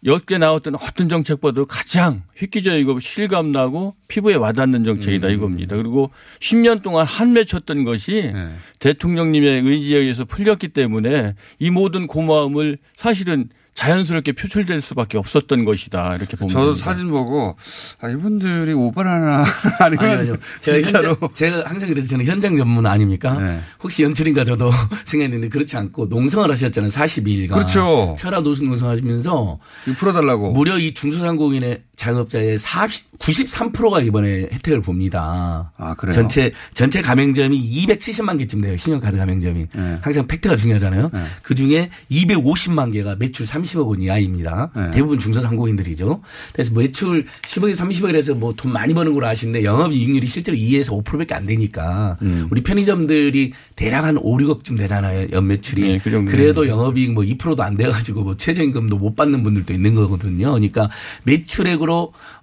[0.06, 5.34] 역대 나왔던 어떤 정책보다도 가장 획기적이고 실감나고 피부에 와닿는 정책이다 음.
[5.34, 5.78] 이겁니다.
[5.78, 8.56] 그리고 10년 동안 한 맺혔던 것이 네.
[8.80, 16.38] 대통령님의 의지에 의해서 풀렸기 때문에 이 모든 고마움을 사실은 자연스럽게 표출될 수밖에 없었던 것이다 이렇게
[16.38, 16.86] 보면 저도 됩니다.
[16.86, 17.56] 사진 보고
[18.00, 19.46] 아, 이분들이 오바라나
[19.80, 20.36] 아니면 아니요, 아니요.
[20.60, 23.34] 제가 진짜로 현장, 제가 항상 그래서 저는 현장 전문 아닙니까?
[23.40, 23.60] 네.
[23.82, 24.70] 혹시 연출인가 저도
[25.06, 26.92] 생각했는데 그렇지 않고 농성을 하셨잖아요.
[26.92, 27.54] 42일간.
[27.54, 28.16] 그렇죠.
[28.18, 29.60] 철화 노숙 농성하시면서
[29.98, 30.52] 풀어달라고.
[30.52, 35.72] 무려 이 중소상공인의 자영업자의 40, 93%가 이번에 혜택을 봅니다.
[35.78, 36.12] 아, 그래요?
[36.14, 38.76] 전체 전체 가맹점이 270만 개쯤 돼요.
[38.78, 39.68] 신용카드 가맹점이.
[39.74, 39.98] 네.
[40.02, 41.12] 항상 팩트가 중요하잖아요.
[41.44, 44.72] 그 중에 250만 개가 매출 30억 원 이하입니다.
[44.76, 44.92] 네.
[44.92, 46.22] 대부분 중소상공인들이죠.
[46.54, 51.46] 그래서 매출 10억에서 30억이라서 뭐 돈 많이 버는 걸로 아시는데 영업이익률이 실제로 2에서 5%밖에 안
[51.46, 52.48] 되니까 음.
[52.52, 55.28] 우리 편의점들이 대략 한 5, 6억쯤 되잖아요.
[55.32, 55.82] 연매출이.
[55.82, 56.68] 네, 그 그래도.
[56.68, 60.52] 영업이익 뭐 2%도 안 돼가지고 뭐 최저임금도 못 받는 분들도 있는 거거든요.
[60.54, 60.90] 그러니까
[61.24, 61.93] 매출액으로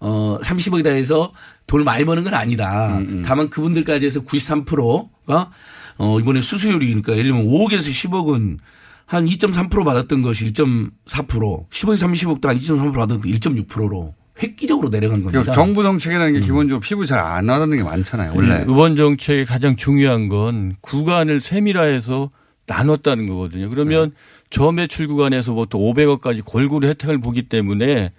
[0.01, 1.33] 어 30억이다 해서
[1.67, 2.99] 돈을 많이 버는 건 아니다.
[2.99, 5.51] 음, 다만 그분들까지 해서 93%가
[5.99, 8.59] 어 이번에 수수료리니까 예를 들면 5억에서 10억은
[9.07, 15.41] 한 2.3% 받았던 것이 1.4%, 10억에서 30억도 한 2.3% 받았던 1.6%로 획기적으로 내려간 겁니다.
[15.43, 18.33] 그러니까 정부 정책이라는 게 기본적으로 피부 잘안 나다는 게 많잖아요.
[18.35, 18.63] 원래.
[18.63, 22.31] 음, 이번 정책의 가장 중요한 건 구간을 세밀화해서
[22.67, 23.69] 나눴다는 거거든요.
[23.69, 24.13] 그러면
[24.51, 28.13] 저매출 구간에서부터 500억까지 골고루 혜택을 보기 때문에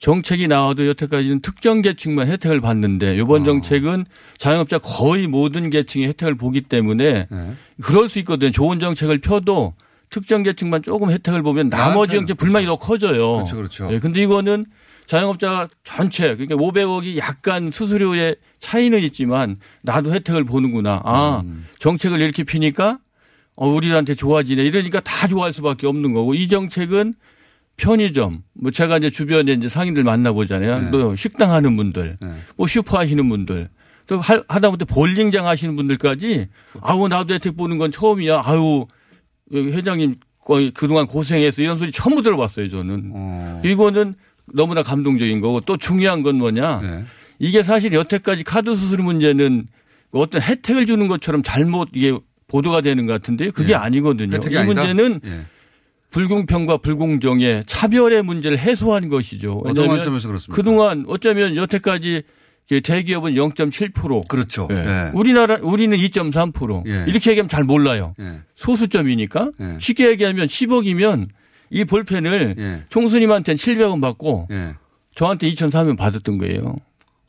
[0.00, 4.06] 정책이 나와도 여태까지는 특정 계층만 혜택을 받는데 이번 정책은
[4.38, 7.28] 자영업자 거의 모든 계층이 혜택을 보기 때문에
[7.82, 8.50] 그럴 수 있거든요.
[8.50, 9.74] 좋은 정책을 펴도
[10.08, 13.34] 특정 계층만 조금 혜택을 보면 나머지 정책 불만이 더 커져요.
[13.34, 13.88] 그렇죠, 그렇죠.
[13.92, 14.64] 예, 근데 이거는
[15.06, 21.02] 자영업자 전체 그러니까 500억이 약간 수수료의 차이는 있지만 나도 혜택을 보는구나.
[21.04, 21.42] 아
[21.78, 22.98] 정책을 이렇게 피니까
[23.56, 24.62] 어, 우리한테 좋아지네.
[24.62, 27.14] 이러니까 다 좋아할 수밖에 없는 거고 이 정책은
[27.80, 30.78] 편의점 뭐 제가 이제 주변에 이제 상인들 만나보잖아요.
[30.82, 30.90] 네.
[30.90, 32.18] 또 식당 하는 분들,
[32.56, 33.68] 뭐 슈퍼 하시는 분들,
[34.06, 36.48] 또 할- 하다못해 볼링장 하시는 분들까지
[36.82, 38.42] 아우 나도 혜택 보는 건 처음이야.
[38.44, 38.86] 아유
[39.52, 43.60] 회장님 거의 그동안 고생해서 이런 소리 처음 들어봤어요 저는.
[43.64, 44.14] 이거는
[44.52, 46.80] 너무나 감동적인 거고 또 중요한 건 뭐냐.
[46.80, 47.04] 네.
[47.38, 49.66] 이게 사실 여태까지 카드 수수료 문제는
[50.12, 52.16] 어떤 혜택을 주는 것처럼 잘못 이게
[52.48, 53.76] 보도가 되는 것 같은데 그게 예.
[53.76, 54.36] 아니거든요.
[54.36, 54.64] 이?
[54.64, 55.46] 문제는 예.
[56.10, 59.62] 불공평과 불공정의 차별의 문제를 해소한 것이죠.
[59.64, 60.56] 어떤 관점에서 그렇습니까?
[60.56, 62.22] 그동안 어쩌면 여태까지
[62.70, 64.28] 이제 대기업은 0.7%.
[64.28, 64.68] 그렇죠.
[64.70, 65.10] 예.
[65.14, 66.86] 우리나라 우리는 2.3%.
[66.86, 67.04] 예.
[67.08, 68.14] 이렇게 얘기하면 잘 몰라요.
[68.20, 68.40] 예.
[68.56, 69.78] 소수점이니까 예.
[69.80, 71.28] 쉽게 얘기하면 10억이면
[71.70, 72.84] 이 볼펜을 예.
[72.88, 74.74] 총수님한테는 700원 받고 예.
[75.14, 76.76] 저한테 2,300원 받았던 거예요.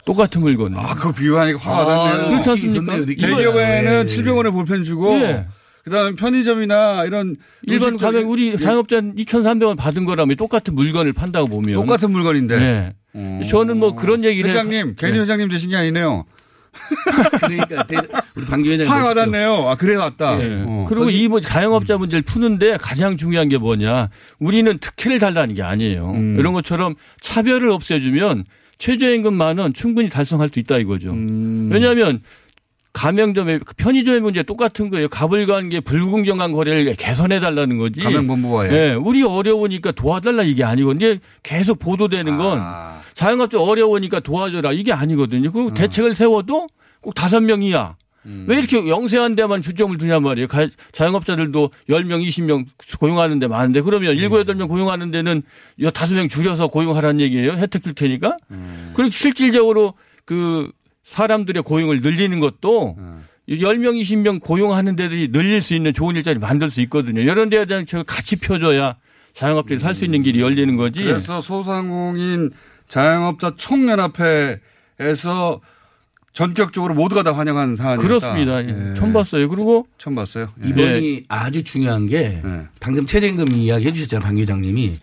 [0.05, 0.75] 똑같은 물건.
[0.75, 2.27] 아, 그거 비교하니까 화가 아, 나네요.
[2.29, 3.05] 그렇지 않습니까?
[3.05, 4.05] 대기업에는 예.
[4.05, 5.47] 700원에 볼펜 주고 예.
[5.83, 8.57] 그다음에 편의점이나 이런 일반 가면 우리 예.
[8.57, 12.93] 자영업자는 2,300원 받은 거라면 똑같은 물건을 판다고 보면 똑같은 물건인데.
[13.13, 13.43] 네.
[13.49, 15.19] 저는 뭐 그런 얘기를 회장님, 해서- 괜히 네.
[15.21, 16.25] 회장님 되신 게 아니네요.
[17.41, 17.97] 그러니까 대-
[18.35, 19.19] 우리 방기 회장님 화가 보시죠.
[19.31, 19.53] 났네요.
[19.67, 20.41] 아, 그래 왔다.
[20.41, 20.63] 예.
[20.65, 20.85] 어.
[20.87, 24.09] 그리고 이뭐 자영업자 문제를 푸는데 가장 중요한 게 뭐냐.
[24.39, 26.11] 우리는 특혜를 달라는 게 아니에요.
[26.11, 26.37] 음.
[26.39, 28.45] 이런 것처럼 차별을 없애주면
[28.77, 31.11] 최저임금 만원 충분히 달성할 수 있다 이거죠.
[31.11, 31.69] 음.
[31.71, 32.21] 왜냐하면
[32.93, 35.07] 가맹점의 그 편의점의 문제 똑같은 거예요.
[35.07, 38.01] 가불관계 불공정한 거래를 개선해 달라는 거지.
[38.01, 38.71] 가맹본부와의.
[38.73, 42.59] 예, 우리 어려우니까 도와달라 이게 아니고 근데 계속 보도되는 건
[43.13, 45.51] 자영업자 어려우니까 도와줘라 이게 아니거든요.
[45.51, 46.67] 그리고 대책을 세워도
[47.01, 47.95] 꼭 다섯 명이야.
[48.45, 50.47] 왜 이렇게 영세한 데만 주점을 두냐 말이에요.
[50.47, 52.65] 가- 자영업자들도 10명, 20명
[52.99, 55.41] 고용하는 데 많은데 그러면 7, 8명 고용하는 데는
[55.79, 57.53] 5명 줄여서 고용하라는 얘기예요.
[57.53, 58.37] 혜택 줄 테니까.
[58.93, 60.69] 그리고 실질적으로 그
[61.11, 62.97] 사람들의 고용을 늘리는 것도
[63.49, 67.19] 10명, 20명 고용하는 데들이 늘릴 수 있는 좋은 일자리 만들 수 있거든요.
[67.19, 68.95] 이런 데에 대한 저 같이 펴줘야
[69.33, 71.03] 자영업들이 살 수 있는 길이 열리는 거지.
[71.03, 72.51] 그래서 소상공인
[72.87, 74.59] 자영업자 총연합회에서
[76.31, 78.01] 전격적으로 모두가 다 환영하는 사안이었다.
[78.07, 78.63] 그렇습니다.
[78.63, 78.93] 예.
[78.95, 79.49] 처음 봤어요.
[79.49, 80.47] 그리고 처음 봤어요.
[80.63, 80.69] 예.
[80.69, 82.41] 이번이 아주 중요한 게
[82.79, 84.25] 방금 최저임금 이야기 해주셨잖아요.
[84.25, 84.97] 방 기자님이.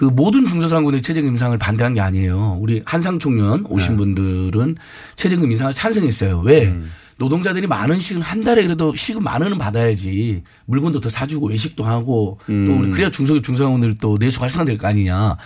[0.00, 2.56] 그 모든 중소상공인의 최저임금 인상을 반대한 게 아니에요.
[2.58, 4.76] 우리 한상 총련 오신 분들은
[5.16, 6.40] 최저임금 인상을 찬성했어요.
[6.40, 6.74] 왜?
[7.18, 12.38] 노동자들이 만 원씩은 한 달에 그래도 시급 만 원은 받아야지 물건도 더 사주고 외식도 하고
[12.46, 15.36] 또 우리 그래야 중소기업 중소상공인들 또 내수 활성화될 거 아니냐.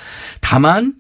[0.41, 0.95] 다만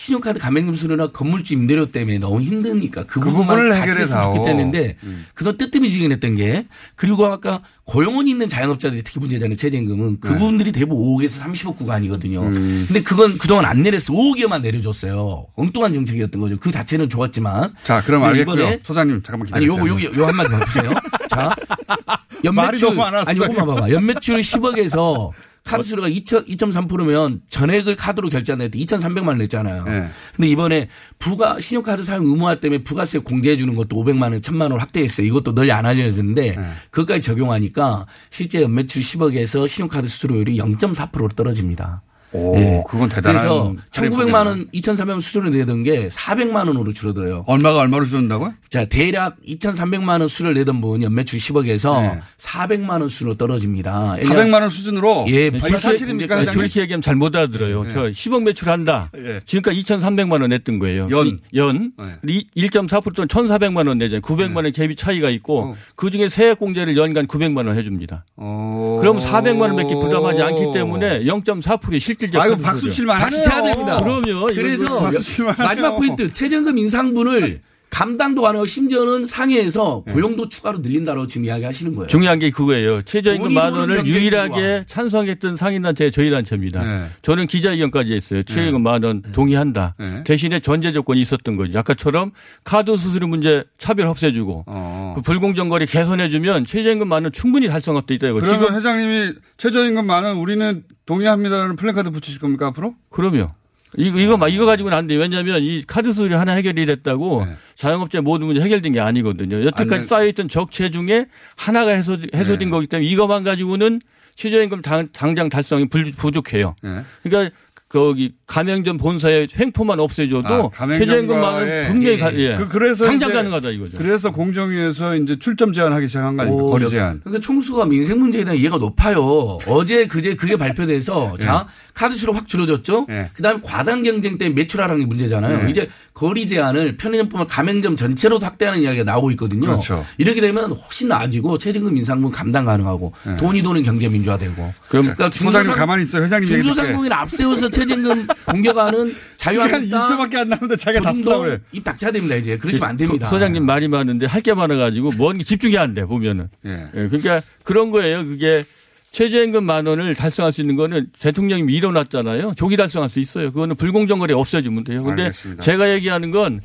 [0.00, 4.16] 신용카드 가맹점 수료나 건물주 임대료 때문에 너무 힘드니까 그, 그 부분만 부분을 같이 해결해서.
[4.16, 4.96] 했으면 좋겠다는데
[5.34, 9.56] 그동안 뜨뜨미지근했던 게 그리고 아까 고용원 있는 자영업자들이 특히 문제잖아요.
[9.56, 12.40] 최저임금은 그분들이 대부분 5억에서 30억 구간이거든요.
[12.40, 14.14] 근데 그건 그동안 안 내렸어.
[14.14, 15.48] 5억에만 내려줬어요.
[15.56, 16.56] 엉뚱한 정책이었던 거죠.
[16.58, 17.74] 그 자체는 좋았지만.
[17.82, 18.54] 자, 그럼 알겠고요.
[18.54, 19.86] 이번에 소장님 잠깐만 아니 기다리세요.
[19.86, 20.90] 요거 여기 요 한마디 봐보세요.
[21.28, 21.54] 자
[22.42, 23.66] 연매출 아니 소장님.
[23.66, 23.90] 봐봐.
[23.90, 25.30] 연매출 10억에서
[25.64, 29.84] 카드 수수료가 2.3%면 전액을 카드로 결제한다 때 2,300만 원 냈잖아요.
[29.84, 30.08] 네.
[30.34, 30.88] 근데 이번에
[31.18, 35.26] 부가 신용카드 사용 의무화 때문에 부가세 공제해 주는 것도 500만 원, 1000만 원 확대했어요.
[35.26, 36.72] 이것도 널리 안 알려졌는데 네.
[36.90, 42.02] 그것까지 적용하니까 실제 연매출 10억에서 신용카드 수수료율이 0.4%로 떨어집니다.
[42.32, 42.82] 오, 예.
[42.88, 47.44] 그건 대단한 그래서 할인 1,900만 원, 2,300만 원 수수료 내던 게 400만 원으로 줄어들어요.
[47.48, 48.54] 얼마가 얼마로 줄는다고요?
[48.68, 52.20] 자, 대략 2,300만 원 수를 내던 분 연매출 10억에서 네.
[52.38, 54.16] 400만 원 수로 떨어집니다.
[54.22, 56.38] 400만 원 수준으로 예, 사실입니까.
[56.38, 56.58] 회장님?
[56.60, 57.84] 그렇게 얘기하면 잘 못 알아들어요.
[57.92, 59.10] 저 10억 매출한다.
[59.18, 59.40] 예.
[59.44, 61.08] 지금까지 2,300만 원 냈던 거예요.
[61.10, 61.26] 연.
[61.26, 61.92] 이- 연.
[61.98, 62.44] 네.
[62.56, 64.20] 1.4% 또는 1,400만 원 내잖아요.
[64.20, 68.24] 900만 원 갭이 차이가 있고 그 중에 세액 공제를 연간 900만 원 해줍니다.
[68.36, 72.90] 그럼 400만 원밖에 부담하지 않기 때문에 0.4%의 실질적 아이고, 박수.
[72.90, 73.96] 칠만 박수 쳐야 됩니다.
[73.98, 74.46] 그럼요.
[74.48, 75.10] 그래서
[75.58, 75.96] 마지막.
[75.96, 77.60] 포인트 최저임금 인상분을
[77.90, 82.06] 감당도 안 하고 심지어는 상해에서 고용도 추가로 늘린다고 지금 이야기하시는 거예요.
[82.08, 83.02] 중요한 게 그거예요.
[83.02, 84.84] 최저임금 만 원을 유일하게.
[84.86, 86.82] 찬성했던 상인단체 저희 단체입니다.
[86.84, 87.06] 네.
[87.22, 88.42] 저는 기자회견까지 했어요.
[88.44, 89.94] 최저임금 만원 동의한다.
[89.98, 90.24] 네.
[90.24, 91.78] 대신에 전제 조건이 있었던 거죠.
[91.80, 92.30] 아까처럼
[92.64, 95.12] 카드 수수료 문제 차별 없애주고 어.
[95.16, 98.40] 그 불공정 거래 개선해주면 최저임금 만 원 충분히 달성할 수 있다 이거.
[98.40, 102.94] 그러면 지금 회장님이 최저임금 만 원 우리는 동의합니다라는 플래카드 붙이실 겁니까 앞으로?
[103.10, 103.48] 그럼요.
[103.96, 105.16] 이거 이거 막 이거 가지고는 안 돼.
[105.16, 109.64] 요 왜냐하면 이 카드 수수료 하나 해결이 됐다고 자영업자 모든 문제 해결된 게 아니거든요.
[109.66, 110.06] 여태까지 네.
[110.06, 111.26] 쌓여있던 적체 중에
[111.56, 112.70] 하나가 해소 해소된 네.
[112.70, 114.00] 거기 때문에 이것만 가지고는
[114.36, 116.74] 최저임금 당, 당장 달성이 불- 부족해요.
[116.82, 117.02] 네.
[117.22, 117.54] 그러니까
[117.90, 122.54] 거기 가맹점 본사의 횡포만 없애줘도 아, 최저임금만은 분명히 가, 예.
[122.54, 123.98] 그, 그래서 당장 이제 가능하다 이거죠.
[123.98, 126.64] 그래서 공정위에서 이제 출점 제한하기 시작한 거 아닙니까?
[126.66, 127.20] 오, 거리 여- 제한.
[127.24, 129.58] 그러니까 총수가 민생 문제에 대한 이해가 높아요.
[129.66, 133.06] 어제 그제 그게 발표돼서 자 카드수로 확 줄어졌죠.
[133.34, 135.64] 그다음에 과당 경쟁 때문에 매출하라는 게 문제잖아요.
[135.64, 135.70] 네.
[135.70, 139.66] 이제 거리 제한을 편의점뿐만 가맹점 전체로도 확대하는 이야기가 나오고 있거든요.
[139.66, 140.04] 그렇죠.
[140.16, 144.72] 이렇게 되면 훨씬 나아지고 최저임금 인상분 감당 가능하고 돈이 도는 경제 민주화되고.
[144.88, 146.22] 그러니까 소장님 가만히 있어요.
[146.22, 146.46] 회장님.
[146.46, 151.58] 중소상공인 앞세워서 최저임금 공격하는 자유한국당 시간 2초밖에 안 남는데 자기가 다 쓰려고 그래.
[151.72, 153.28] 입 닥쳐야 됩니다 이제 그러시면 안 됩니다.
[153.30, 156.48] 소, 장님 말이 많은데 할 게 많아가지고 뭔게 집중이 안 돼 보면은.
[156.66, 156.88] 예.
[156.94, 158.24] 예, 그러니까 그런 거예요.
[158.24, 158.64] 그게
[159.12, 162.54] 최저임금 만 원을 달성할 수 있는 거는 대통령이 밀어놨잖아요.
[162.56, 163.50] 조기 달성할 수 있어요.
[163.52, 165.02] 그거는 불공정 거래 없어지면 돼요.
[165.02, 165.62] 근데 알겠습니다.
[165.64, 166.60] 제가 얘기하는 건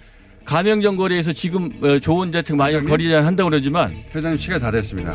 [0.45, 5.13] 가맹점 거래에서 지금 어, 좋은 대책 많이 거리 제한 한다고 그러지만 회장님 시간 다 됐습니다.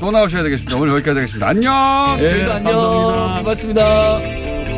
[0.00, 0.76] 또 나오셔야 되겠습니다.
[0.76, 1.48] 오늘 여기까지 하겠습니다.
[1.48, 1.72] 안녕.
[2.18, 3.38] 저희도 안녕.
[3.42, 4.69] 고맙습니다.